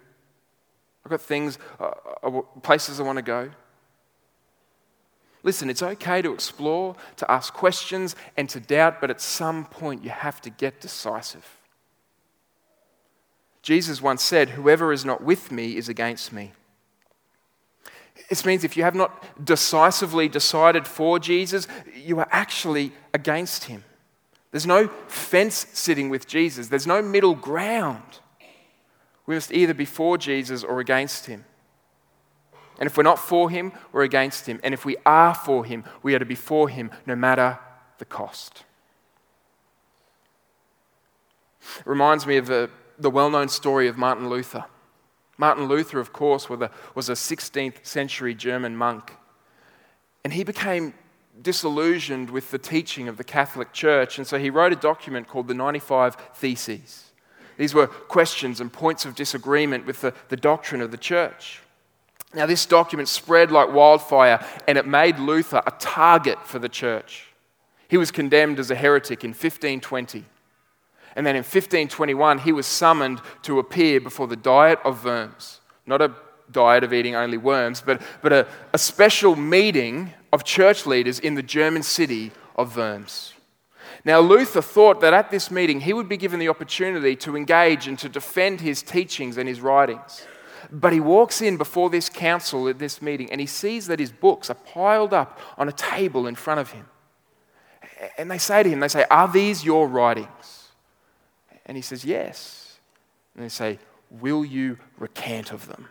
I've 1.06 1.10
got 1.12 1.22
things, 1.22 1.58
uh, 1.80 2.42
places 2.62 3.00
I 3.00 3.04
want 3.04 3.18
to 3.18 3.24
go. 3.24 3.52
Listen, 5.44 5.70
it's 5.70 5.84
okay 5.84 6.22
to 6.22 6.34
explore, 6.34 6.96
to 7.18 7.30
ask 7.30 7.54
questions, 7.54 8.16
and 8.38 8.50
to 8.50 8.60
doubt, 8.60 9.02
but 9.02 9.10
at 9.10 9.20
some 9.20 9.66
point 9.66 10.04
you 10.04 10.10
have 10.10 10.40
to 10.42 10.50
get 10.50 10.80
decisive. 10.80 11.46
Jesus 13.64 14.02
once 14.02 14.22
said, 14.22 14.50
Whoever 14.52 14.94
is 14.94 15.04
not 15.04 15.24
with 15.24 15.52
me 15.52 15.78
is 15.78 15.90
against 15.90 16.32
me. 16.32 16.52
This 18.30 18.46
means 18.46 18.64
if 18.64 18.78
you 18.78 18.84
have 18.84 18.94
not 18.94 19.44
decisively 19.44 20.28
decided 20.28 20.86
for 20.86 21.18
Jesus, 21.18 21.68
you 21.96 22.20
are 22.20 22.28
actually 22.30 22.92
against 23.14 23.66
him. 23.66 23.84
There's 24.52 24.68
no 24.68 24.90
fence 25.08 25.66
sitting 25.74 26.10
with 26.10 26.28
Jesus, 26.28 26.68
there's 26.68 26.86
no 26.86 27.02
middle 27.02 27.36
ground. 27.36 28.20
We 29.26 29.36
must 29.36 29.54
either 29.54 29.74
be 29.74 29.86
for 29.86 30.18
Jesus 30.18 30.64
or 30.64 30.82
against 30.82 31.28
him. 31.28 31.46
And 32.78 32.88
if 32.88 32.98
we're 32.98 33.04
not 33.04 33.20
for 33.20 33.50
him, 33.50 33.72
we're 33.94 34.04
against 34.04 34.48
him. 34.48 34.60
And 34.64 34.74
if 34.74 34.84
we 34.84 34.98
are 35.06 35.34
for 35.34 35.64
him, 35.64 35.86
we 36.02 36.14
are 36.14 36.20
to 36.20 36.26
be 36.26 36.36
for 36.36 36.68
him 36.68 36.92
no 37.06 37.16
matter 37.16 37.58
the 38.00 38.06
cost. 38.06 38.66
It 41.80 41.86
reminds 41.86 42.28
me 42.28 42.36
of 42.36 42.48
the, 42.48 42.70
the 43.04 43.12
well 43.12 43.30
known 43.30 43.50
story 43.50 43.88
of 43.88 43.98
Martin 43.98 44.30
Luther. 44.30 44.66
Martin 45.38 45.66
Luther, 45.66 46.00
of 46.00 46.14
course, 46.14 46.50
was 46.50 47.10
a, 47.10 47.14
16th 47.14 47.86
century 47.86 48.34
German 48.34 48.76
monk. 48.76 49.14
And 50.24 50.34
he 50.34 50.44
became 50.44 50.94
disillusioned 51.42 52.30
with 52.30 52.52
the 52.52 52.60
teaching 52.60 53.08
of 53.08 53.18
the 53.18 53.24
Catholic 53.24 53.74
Church, 53.74 54.18
and 54.18 54.26
so 54.26 54.38
he 54.38 54.50
wrote 54.50 54.72
a 54.72 54.78
document 54.78 55.28
called 55.28 55.48
the 55.48 55.54
95 55.54 56.16
Theses. 56.36 57.12
These 57.58 57.74
were 57.74 57.88
questions 57.88 58.62
and 58.62 58.72
points 58.72 59.06
of 59.06 59.16
disagreement 59.16 59.86
with 59.86 60.02
the, 60.02 60.14
the 60.30 60.38
doctrine 60.38 60.82
of 60.82 60.92
the 60.92 60.98
church. 60.98 61.62
Now, 62.34 62.46
this 62.46 62.66
document 62.66 63.10
spread 63.10 63.52
like 63.52 63.72
wildfire 63.72 64.44
and 64.68 64.78
it 64.78 64.88
made 64.88 65.20
Luther 65.20 65.62
a 65.68 65.72
target 65.72 66.48
for 66.48 66.58
the 66.58 66.70
church. 66.70 67.28
He 67.88 67.98
was 67.98 68.10
condemned 68.10 68.60
as 68.60 68.72
a 68.72 68.76
heretic 68.76 69.24
in 69.24 69.32
1520. 69.32 70.26
And 71.16 71.26
then 71.26 71.36
in 71.36 71.42
1521, 71.42 72.40
he 72.40 72.52
was 72.52 72.66
summoned 72.66 73.22
to 73.44 73.60
appear 73.60 74.02
before 74.02 74.28
the 74.28 74.36
Diet 74.36 74.80
of 74.84 75.06
Worms. 75.06 75.62
Not 75.86 76.02
a 76.02 76.14
diet 76.52 76.84
of 76.84 76.94
eating 76.94 77.16
only 77.16 77.38
worms, 77.38 77.82
but, 77.82 78.02
but 78.22 78.34
a, 78.34 78.48
a 78.74 78.78
special 78.78 79.36
meeting 79.36 80.14
of 80.32 80.44
church 80.44 80.86
leaders 80.86 81.20
in 81.20 81.36
the 81.36 81.44
German 81.44 81.84
city 81.84 82.32
of 82.56 82.78
Worms. 82.78 83.34
Now, 84.06 84.20
Luther 84.20 84.62
thought 84.62 85.02
that 85.02 85.14
at 85.14 85.32
this 85.32 85.50
meeting 85.50 85.82
he 85.82 85.94
would 85.94 86.10
be 86.10 86.18
given 86.18 86.40
the 86.40 86.50
opportunity 86.50 87.16
to 87.18 87.38
engage 87.38 87.88
and 87.88 87.98
to 88.00 88.10
defend 88.10 88.62
his 88.62 88.82
teachings 88.82 89.38
and 89.38 89.48
his 89.48 89.62
writings. 89.62 90.26
But 90.72 90.94
he 90.94 91.00
walks 91.00 91.42
in 91.42 91.58
before 91.58 91.90
this 91.90 92.10
council 92.10 92.68
at 92.68 92.80
this 92.80 93.02
meeting 93.02 93.32
and 93.32 93.40
he 93.40 93.48
sees 93.48 93.88
that 93.88 94.00
his 94.00 94.12
books 94.12 94.50
are 94.50 94.56
piled 94.56 95.14
up 95.14 95.40
on 95.58 95.70
a 95.70 95.74
table 95.74 96.28
in 96.28 96.36
front 96.36 96.60
of 96.60 96.72
him. 96.72 96.88
And 98.18 98.30
they 98.30 98.38
say 98.38 98.64
to 98.64 98.70
him, 98.70 98.80
they 98.80 98.88
say, 98.88 99.06
Are 99.10 99.32
these 99.32 99.64
your 99.64 99.88
writings? 99.88 100.63
And 101.66 101.78
he 101.78 101.82
says, 101.82 102.04
Yes. 102.06 102.80
And 103.36 103.44
they 103.44 103.50
say, 103.50 103.80
Will 104.10 104.46
you 104.46 104.78
recant 104.98 105.52
of 105.52 105.68
them? 105.68 105.88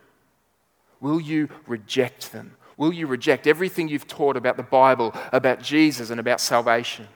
Will 1.01 1.21
you 1.21 1.49
reject 1.67 2.33
them? 2.33 2.57
Will 2.77 2.93
you 2.93 3.07
reject 3.07 3.47
everything 3.47 3.89
you've 3.89 4.07
taught 4.07 4.37
about 4.37 4.57
the 4.57 4.63
Bible, 4.63 5.15
about 5.33 5.61
Jesus, 5.61 6.11
and 6.11 6.21
about 6.21 6.41
salvation? 6.41 7.09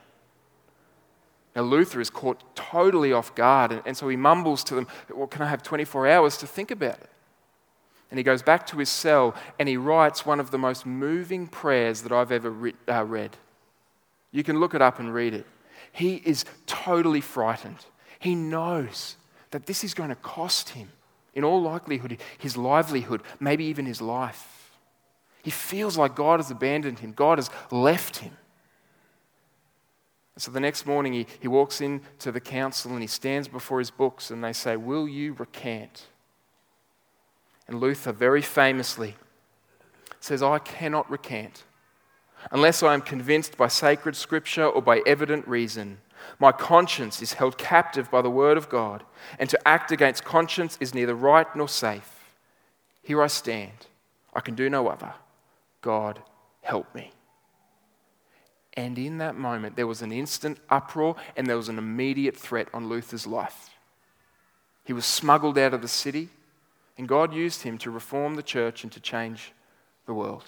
Now, 1.55 1.63
Luther 1.63 2.01
is 2.01 2.11
caught 2.11 2.55
totally 2.55 3.13
off 3.13 3.35
guard, 3.35 3.73
and, 3.73 3.83
and 3.87 3.97
so 3.97 4.09
he 4.09 4.17
mumbles 4.17 4.63
to 4.65 4.75
them, 4.75 4.87
Well, 5.15 5.27
can 5.27 5.43
I 5.43 5.49
have 5.49 5.63
24 5.63 6.09
hours 6.09 6.37
to 6.39 6.47
think 6.47 6.71
about 6.71 6.99
it? 6.99 7.11
And 8.11 8.19
he 8.19 8.25
goes 8.25 8.43
back 8.43 8.67
to 8.69 8.79
his 8.79 8.89
cell 8.89 9.35
and 9.59 9.69
he 9.69 9.77
writes 9.77 10.25
one 10.25 10.39
of 10.39 10.51
the 10.51 10.59
most 10.59 10.87
moving 10.87 11.49
prayers 11.49 12.03
that 12.03 12.13
I've 12.13 12.31
ever 12.31 12.51
re- 12.51 12.75
uh, 12.89 13.05
read. 13.05 13.37
You 14.31 14.45
can 14.45 14.61
look 14.61 14.75
it 14.75 14.83
up 14.83 14.99
and 15.01 15.13
read 15.13 15.35
it. 15.35 15.47
He 15.93 16.17
is 16.25 16.45
totally 16.67 17.21
frightened. 17.21 17.85
He 18.19 18.35
knows 18.35 19.17
that 19.51 19.67
this 19.67 19.85
is 19.85 19.95
going 19.95 20.11
to 20.11 20.17
cost 20.17 20.71
him, 20.71 20.89
in 21.35 21.45
all 21.45 21.61
likelihood, 21.61 22.19
his 22.39 22.57
livelihood, 22.57 23.23
maybe 23.39 23.65
even 23.65 23.87
his 23.87 24.01
life. 24.01 24.73
He 25.43 25.51
feels 25.51 25.97
like 25.97 26.17
God 26.17 26.41
has 26.41 26.51
abandoned 26.51 26.99
him, 26.99 27.13
God 27.13 27.39
has 27.39 27.51
left 27.71 28.19
him. 28.19 28.37
so 30.39 30.51
the 30.51 30.61
next 30.61 30.87
morning, 30.87 31.13
he, 31.13 31.27
he 31.41 31.49
walks 31.49 31.81
into 31.81 32.33
the 32.33 32.41
council 32.41 32.93
and 32.93 33.01
he 33.01 33.07
stands 33.07 33.49
before 33.49 33.79
his 33.79 33.91
books, 33.91 34.31
and 34.31 34.43
they 34.43 34.53
say, 34.53 34.77
Will 34.77 35.07
you 35.07 35.35
recant? 35.35 36.07
And 37.69 37.81
Luther 37.81 38.13
very 38.13 38.43
famously 38.43 39.17
says, 40.21 40.43
I 40.43 40.59
cannot 40.59 41.11
recant 41.11 41.65
unless 42.51 42.83
I 42.83 42.95
am 42.95 43.01
convinced 43.01 43.57
by 43.57 43.69
sacred 43.69 44.17
scripture 44.17 44.67
or 44.67 44.83
by 44.83 45.03
evident 45.07 45.47
reason. 45.49 45.99
My 46.39 46.53
conscience 46.53 47.23
is 47.23 47.35
held 47.35 47.59
captive 47.59 48.11
by 48.11 48.23
the 48.23 48.31
word 48.31 48.57
of 48.57 48.69
God, 48.69 49.05
and 49.39 49.49
to 49.51 49.69
act 49.69 49.91
against 49.93 50.25
conscience 50.25 50.77
is 50.81 50.95
neither 50.95 51.15
right 51.15 51.47
nor 51.57 51.69
safe. 51.69 52.13
Here 53.03 53.23
I 53.23 53.29
stand. 53.29 53.87
I 54.35 54.41
can 54.41 54.55
do 54.55 54.69
no 54.69 54.89
other. 54.89 55.15
God, 55.81 56.21
help 56.63 56.95
me. 56.95 57.13
And 58.75 58.99
in 58.99 59.19
that 59.19 59.37
moment, 59.37 59.77
there 59.77 59.87
was 59.87 60.03
an 60.03 60.13
instant 60.13 60.59
uproar 60.69 61.17
and 61.37 61.47
there 61.47 61.57
was 61.57 61.71
an 61.71 61.79
immediate 61.79 62.37
threat 62.37 62.69
on 62.75 62.89
Luther's 62.89 63.27
life. 63.27 63.71
He 64.85 64.93
was 64.93 65.07
smuggled 65.07 65.57
out 65.57 65.73
of 65.73 65.81
the 65.81 65.89
city. 65.89 66.29
And 66.99 67.09
God 67.09 67.35
used 67.35 67.63
him 67.63 67.77
to 67.79 67.91
reform 67.91 68.37
the 68.37 68.43
church 68.43 68.83
and 68.83 68.93
to 68.93 69.01
change 69.01 69.53
the 70.07 70.15
world. 70.15 70.45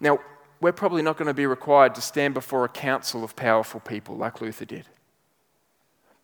Now, 0.00 0.20
we're 0.62 0.72
probably 0.72 1.02
not 1.02 1.16
going 1.16 1.26
to 1.26 1.34
be 1.34 1.46
required 1.46 1.94
to 1.96 2.00
stand 2.00 2.34
before 2.34 2.64
a 2.64 2.68
council 2.68 3.24
of 3.24 3.34
powerful 3.34 3.80
people 3.80 4.16
like 4.16 4.40
Luther 4.40 4.64
did. 4.64 4.86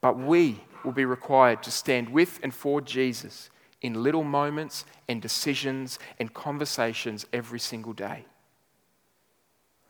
But 0.01 0.17
we 0.17 0.61
will 0.85 0.93
be 0.93 1.05
required 1.05 1.65
to 1.65 1.73
stand 1.73 2.11
with 2.11 2.39
and 2.43 2.55
for 2.55 2.81
Jesus 2.81 3.51
in 3.83 4.03
little 4.03 4.23
moments 4.23 4.85
and 5.09 5.21
decisions 5.21 5.99
and 6.21 6.33
conversations 6.33 7.27
every 7.33 7.59
single 7.59 7.93
day. 7.93 8.27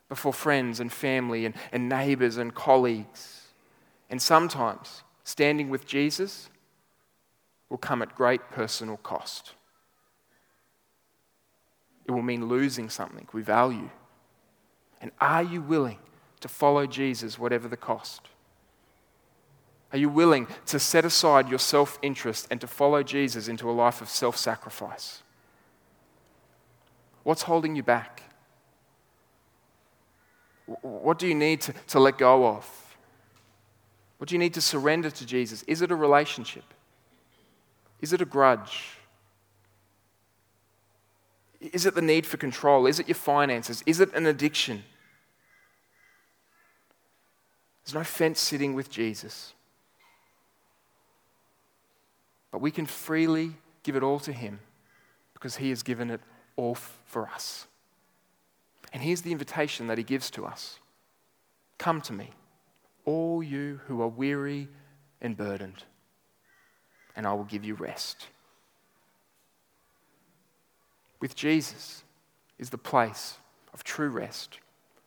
Before 0.08 0.32
friends 0.32 0.80
and 0.80 0.90
family 0.90 1.44
and, 1.44 1.54
and 1.70 1.86
neighbors 1.86 2.38
and 2.38 2.54
colleagues. 2.54 3.48
And 4.08 4.22
sometimes 4.22 5.02
standing 5.24 5.68
with 5.68 5.86
Jesus 5.86 6.48
will 7.68 7.76
come 7.76 8.00
at 8.00 8.14
great 8.14 8.50
personal 8.50 8.96
cost. 8.96 9.52
It 12.06 12.12
will 12.12 12.22
mean 12.22 12.48
losing 12.48 12.88
something 12.88 13.28
we 13.34 13.42
value. 13.42 13.90
And 15.00 15.10
are 15.20 15.42
you 15.42 15.60
willing 15.60 15.98
to 16.40 16.48
follow 16.48 16.86
Jesus, 16.86 17.38
whatever 17.38 17.68
the 17.68 17.76
cost? 17.76 18.28
Are 19.92 19.98
you 19.98 20.08
willing 20.08 20.46
to 20.66 20.78
set 20.78 21.04
aside 21.04 21.48
your 21.48 21.58
self 21.58 21.98
interest 22.02 22.46
and 22.50 22.60
to 22.60 22.66
follow 22.66 23.02
Jesus 23.02 23.48
into 23.48 23.70
a 23.70 23.72
life 23.72 24.00
of 24.02 24.08
self 24.08 24.36
sacrifice? 24.36 25.22
What's 27.22 27.42
holding 27.42 27.76
you 27.76 27.82
back? 27.82 28.22
What 30.66 31.18
do 31.18 31.26
you 31.26 31.34
need 31.34 31.62
to, 31.62 31.72
to 31.88 31.98
let 31.98 32.18
go 32.18 32.46
of? 32.46 32.96
What 34.18 34.28
do 34.28 34.34
you 34.34 34.38
need 34.38 34.54
to 34.54 34.60
surrender 34.60 35.10
to 35.10 35.26
Jesus? 35.26 35.62
Is 35.62 35.80
it 35.80 35.90
a 35.90 35.96
relationship? 35.96 36.64
Is 38.00 38.12
it 38.12 38.20
a 38.20 38.24
grudge? 38.24 38.97
Is 41.60 41.86
it 41.86 41.94
the 41.94 42.02
need 42.02 42.26
for 42.26 42.36
control? 42.36 42.86
Is 42.86 43.00
it 43.00 43.08
your 43.08 43.16
finances? 43.16 43.82
Is 43.86 44.00
it 44.00 44.12
an 44.14 44.26
addiction? 44.26 44.84
There's 47.84 47.94
no 47.94 48.04
fence 48.04 48.40
sitting 48.40 48.74
with 48.74 48.90
Jesus. 48.90 49.54
But 52.50 52.60
we 52.60 52.70
can 52.70 52.86
freely 52.86 53.54
give 53.82 53.96
it 53.96 54.02
all 54.02 54.20
to 54.20 54.32
Him 54.32 54.60
because 55.34 55.56
He 55.56 55.70
has 55.70 55.82
given 55.82 56.10
it 56.10 56.20
all 56.56 56.74
for 56.74 57.26
us. 57.28 57.66
And 58.92 59.02
here's 59.02 59.22
the 59.22 59.32
invitation 59.32 59.86
that 59.88 59.98
He 59.98 60.04
gives 60.04 60.30
to 60.32 60.46
us 60.46 60.78
Come 61.78 62.00
to 62.02 62.12
me, 62.12 62.30
all 63.04 63.42
you 63.42 63.80
who 63.86 64.02
are 64.02 64.08
weary 64.08 64.68
and 65.20 65.36
burdened, 65.36 65.84
and 67.16 67.26
I 67.26 67.32
will 67.32 67.44
give 67.44 67.64
you 67.64 67.74
rest. 67.74 68.26
With 71.20 71.34
Jesus 71.34 72.04
is 72.58 72.70
the 72.70 72.78
place 72.78 73.38
of 73.72 73.84
true 73.84 74.08
rest, 74.08 74.58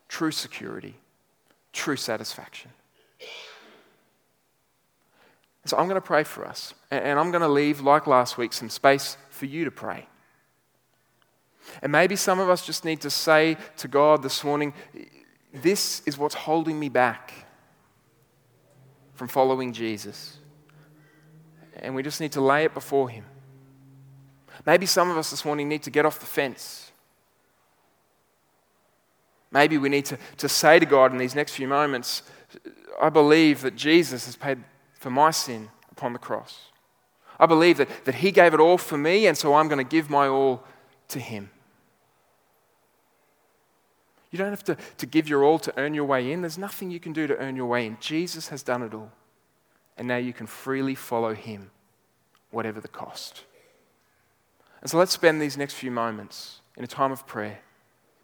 true 0.08 0.32
security, 0.32 0.96
true 1.74 1.96
satisfaction. 1.96 2.72
So 5.66 5.78
I'm 5.78 5.86
going 5.86 5.96
to 5.96 6.02
pray 6.02 6.24
for 6.24 6.46
us, 6.46 6.74
and 6.90 7.20
I'm 7.20 7.30
going 7.32 7.42
to 7.42 7.48
leave, 7.48 7.82
like 7.82 8.08
last 8.08 8.38
week, 8.38 8.52
some 8.52 8.70
space 8.70 9.16
for 9.30 9.46
you 9.46 9.64
to 9.64 9.72
pray. 9.72 10.08
And 11.82 11.92
maybe 11.92 12.16
some 12.16 12.40
of 12.40 12.50
us 12.50 12.66
just 12.66 12.84
need 12.84 13.02
to 13.02 13.10
say 13.10 13.58
to 13.78 13.88
God 13.88 14.24
this 14.24 14.44
morning, 14.44 14.74
This 15.54 16.02
is 16.06 16.18
what's 16.18 16.36
holding 16.36 16.80
me 16.80 16.90
back 16.90 17.34
from 19.14 19.28
following 19.28 19.72
Jesus. 19.72 20.38
And 21.76 21.94
we 21.94 22.02
just 22.02 22.20
need 22.20 22.32
to 22.34 22.42
lay 22.42 22.66
it 22.66 22.74
before 22.74 23.10
Him. 23.10 23.26
Maybe 24.66 24.86
some 24.86 25.10
of 25.10 25.18
us 25.18 25.32
this 25.32 25.46
morning 25.46 25.70
need 25.70 25.84
to 25.84 25.90
get 25.90 26.06
off 26.06 26.20
the 26.20 26.26
fence. 26.26 26.92
Maybe 29.52 29.78
we 29.78 29.90
need 29.90 30.06
to, 30.06 30.18
to 30.38 30.48
say 30.48 30.80
to 30.80 30.86
God 30.86 31.12
in 31.12 31.18
these 31.18 31.36
next 31.36 31.54
few 31.54 31.68
moments, 31.68 32.24
I 33.02 33.10
believe 33.10 33.62
that 33.62 33.76
Jesus 33.76 34.26
has 34.26 34.36
paid 34.36 34.64
for 34.94 35.10
my 35.10 35.32
sin 35.32 35.70
upon 35.92 36.14
the 36.14 36.20
cross. 36.20 36.70
I 37.40 37.46
believe 37.48 37.78
that, 37.78 38.06
that 38.06 38.16
He 38.16 38.32
gave 38.32 38.54
it 38.54 38.60
all 38.60 38.78
for 38.78 38.98
me, 38.98 39.28
and 39.28 39.38
so 39.38 39.56
I'm 39.56 39.68
going 39.68 39.84
to 39.84 39.90
give 39.90 40.10
my 40.10 40.28
all 40.28 40.64
to 41.10 41.20
Him. 41.20 41.50
You 44.32 44.38
don't 44.38 44.50
have 44.50 44.64
to, 44.64 44.78
to 44.98 45.06
give 45.06 45.28
your 45.28 45.44
all 45.44 45.60
to 45.60 45.74
earn 45.78 45.94
your 45.94 46.06
way 46.06 46.32
in. 46.32 46.42
There's 46.42 46.58
nothing 46.58 46.90
you 46.90 47.02
can 47.02 47.12
do 47.12 47.28
to 47.28 47.38
earn 47.38 47.58
your 47.58 47.66
way 47.66 47.86
in. 47.86 47.98
Jesus 48.00 48.48
has 48.48 48.64
done 48.64 48.82
it 48.82 48.94
all. 48.94 49.12
And 49.98 50.08
now 50.08 50.18
you 50.18 50.32
can 50.32 50.48
freely 50.48 50.96
follow 50.96 51.34
him, 51.34 51.70
whatever 52.50 52.80
the 52.80 52.88
cost. 52.88 53.44
And 54.82 54.90
so 54.90 54.98
let's 54.98 55.12
spend 55.12 55.42
these 55.42 55.58
next 55.58 55.76
few 55.76 55.92
moments 55.92 56.62
in 56.76 56.84
a 56.84 56.88
time 56.88 57.12
of 57.12 57.28
prayer, 57.28 57.60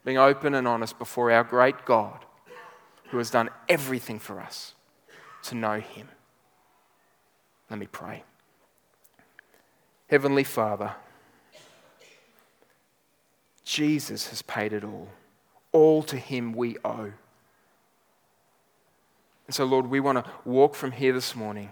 being 0.04 0.18
open 0.18 0.56
and 0.56 0.68
honest 0.68 0.98
before 0.98 1.32
our 1.32 1.44
great 1.44 1.86
God 1.86 2.26
who 3.10 3.18
has 3.18 3.30
done 3.30 3.50
everything 3.70 4.20
for 4.20 4.42
us 4.42 4.74
to 5.44 5.56
know 5.56 5.80
him. 5.80 6.10
Let 7.70 7.80
me 7.80 7.88
pray. 7.88 8.24
Heavenly 10.10 10.44
Father, 10.44 10.94
Jesus 13.64 14.30
has 14.30 14.42
paid 14.42 14.74
it 14.74 14.84
all 14.84 15.10
all 15.72 16.02
to 16.04 16.18
Him 16.18 16.54
we 16.54 16.78
owe. 16.84 17.12
And 19.46 19.56
so, 19.56 19.64
Lord, 19.64 19.88
we 19.88 20.00
want 20.00 20.24
to 20.24 20.32
walk 20.44 20.76
from 20.76 20.92
here 20.92 21.14
this 21.14 21.36
morning. 21.36 21.72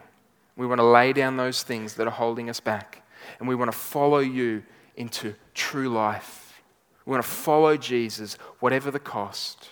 We 0.55 0.67
want 0.67 0.79
to 0.79 0.85
lay 0.85 1.11
down 1.11 1.37
those 1.37 1.63
things 1.63 1.95
that 1.95 2.07
are 2.07 2.11
holding 2.11 2.49
us 2.49 2.59
back. 2.59 3.01
And 3.39 3.47
we 3.47 3.55
want 3.55 3.71
to 3.71 3.77
follow 3.77 4.19
you 4.19 4.63
into 4.95 5.35
true 5.53 5.89
life. 5.89 6.61
We 7.05 7.11
want 7.11 7.23
to 7.23 7.29
follow 7.29 7.77
Jesus, 7.77 8.37
whatever 8.59 8.91
the 8.91 8.99
cost. 8.99 9.69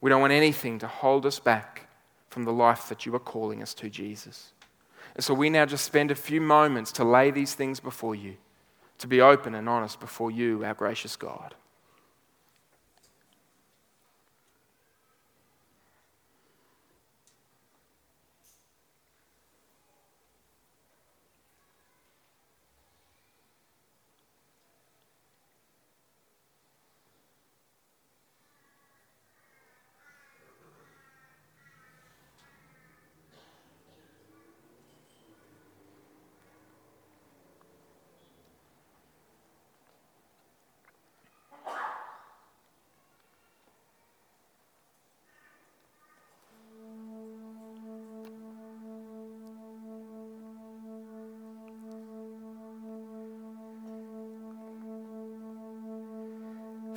We 0.00 0.10
don't 0.10 0.20
want 0.20 0.32
anything 0.32 0.78
to 0.78 0.86
hold 0.86 1.26
us 1.26 1.38
back 1.38 1.88
from 2.30 2.44
the 2.44 2.52
life 2.52 2.88
that 2.88 3.04
you 3.04 3.14
are 3.14 3.20
calling 3.20 3.62
us 3.62 3.74
to, 3.74 3.90
Jesus. 3.90 4.52
And 5.14 5.24
so 5.24 5.34
we 5.34 5.50
now 5.50 5.66
just 5.66 5.84
spend 5.84 6.10
a 6.10 6.14
few 6.14 6.40
moments 6.40 6.92
to 6.92 7.04
lay 7.04 7.30
these 7.30 7.54
things 7.54 7.80
before 7.80 8.14
you, 8.14 8.36
to 8.98 9.06
be 9.06 9.20
open 9.20 9.54
and 9.54 9.68
honest 9.68 9.98
before 10.00 10.30
you, 10.30 10.64
our 10.64 10.74
gracious 10.74 11.16
God. 11.16 11.54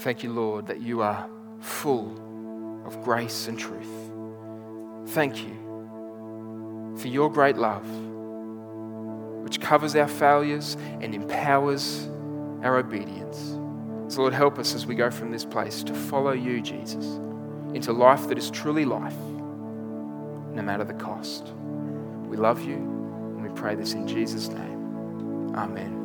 Thank 0.02 0.24
you, 0.24 0.34
Lord, 0.34 0.66
that 0.66 0.82
you 0.82 1.04
are 1.04 1.30
full 1.60 2.84
of 2.88 3.04
grace 3.04 3.48
and 3.48 3.60
truth. 3.60 4.12
Thank 5.10 5.44
you 5.44 6.98
for 6.98 7.08
your 7.08 7.32
great 7.32 7.56
love, 7.56 7.88
which 9.44 9.62
covers 9.62 9.96
our 9.96 10.08
failures 10.08 10.76
and 11.02 11.14
empowers 11.14 12.10
our 12.64 12.78
obedience. 12.78 13.60
So, 14.12 14.22
Lord, 14.22 14.34
help 14.34 14.58
us 14.58 14.74
as 14.74 14.88
we 14.88 14.96
go 14.96 15.12
from 15.12 15.30
this 15.30 15.46
place 15.46 15.84
to 15.84 15.94
follow 15.94 16.32
you, 16.32 16.64
Jesus, 16.64 17.06
into 17.76 17.94
life 17.94 18.28
that 18.28 18.40
is 18.40 18.50
truly 18.50 18.86
life, 18.86 19.20
no 19.20 20.64
matter 20.64 20.84
the 20.84 20.96
cost. 20.96 21.54
We 22.26 22.38
love 22.38 22.64
you, 22.64 22.74
and 22.74 23.44
we 23.44 23.50
pray 23.50 23.76
this 23.76 23.94
in 23.94 24.08
Jesus' 24.08 24.48
name. 24.48 25.54
Amen. 25.56 26.01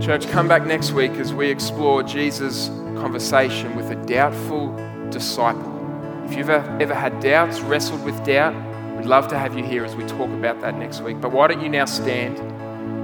Church, 0.00 0.28
come 0.28 0.46
back 0.46 0.66
next 0.66 0.92
week 0.92 1.12
as 1.12 1.32
we 1.32 1.48
explore 1.48 2.02
Jesus' 2.02 2.68
conversation 2.96 3.74
with 3.74 3.90
a 3.90 3.94
doubtful 4.06 4.76
disciple. 5.10 5.72
If 6.26 6.36
you've 6.36 6.50
ever, 6.50 6.94
had 6.94 7.18
doubts, 7.20 7.60
wrestled 7.60 8.04
with 8.04 8.22
doubt, 8.24 8.54
we'd 8.96 9.06
love 9.06 9.26
to 9.28 9.38
have 9.38 9.56
you 9.56 9.64
here 9.64 9.86
as 9.86 9.96
we 9.96 10.04
talk 10.04 10.28
about 10.28 10.60
that 10.60 10.76
next 10.76 11.00
week. 11.00 11.20
But 11.20 11.32
why 11.32 11.46
don't 11.48 11.62
you 11.62 11.70
now 11.70 11.86
stand 11.86 12.38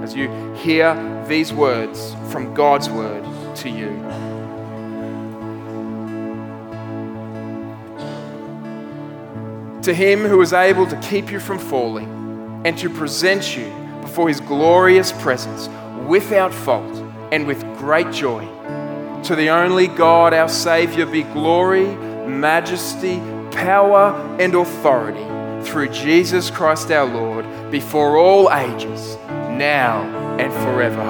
as 0.04 0.14
you 0.14 0.30
hear 0.54 1.24
these 1.26 1.50
words 1.52 2.14
from 2.30 2.52
God's 2.52 2.90
word 2.90 3.24
to 3.56 3.70
you? 3.70 3.88
To 9.82 9.94
him 9.94 10.20
who 10.20 10.40
is 10.42 10.52
able 10.52 10.86
to 10.86 10.96
keep 11.00 11.32
you 11.32 11.40
from 11.40 11.58
falling 11.58 12.60
and 12.66 12.76
to 12.78 12.90
present 12.90 13.56
you 13.56 13.72
before 14.02 14.28
his 14.28 14.40
glorious 14.40 15.10
presence 15.10 15.68
without 16.06 16.52
fault 16.52 16.96
and 17.32 17.46
with 17.46 17.62
great 17.78 18.10
joy. 18.12 18.46
To 19.24 19.36
the 19.36 19.50
only 19.50 19.86
God, 19.86 20.34
our 20.34 20.48
Saviour, 20.48 21.06
be 21.06 21.22
glory, 21.22 21.86
majesty, 22.26 23.18
power, 23.52 24.12
and 24.40 24.54
authority 24.54 25.24
through 25.64 25.88
Jesus 25.88 26.50
Christ 26.50 26.90
our 26.90 27.06
Lord, 27.06 27.46
before 27.70 28.16
all 28.16 28.52
ages, 28.52 29.16
now 29.28 30.02
and 30.38 30.52
forever. 30.52 31.00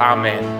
Amen. 0.00 0.59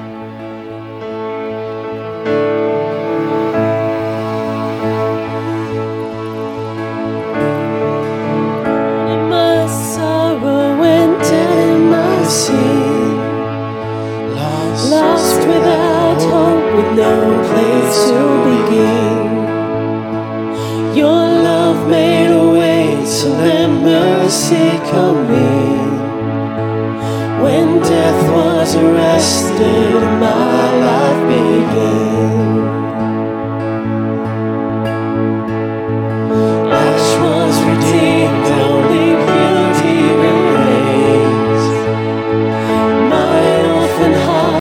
To 17.98 18.18
begin. 18.50 19.20
Your 20.96 21.22
love 21.48 21.88
made 21.88 22.30
a 22.30 22.46
way 22.50 22.84
to 22.94 23.28
let 23.28 23.68
mercy 23.68 24.68
come 24.92 25.28
in. 25.30 25.90
When 27.42 27.80
death 27.80 28.22
was 28.30 28.76
arrested 28.76 30.02
my 30.20 30.80
life. 30.86 31.00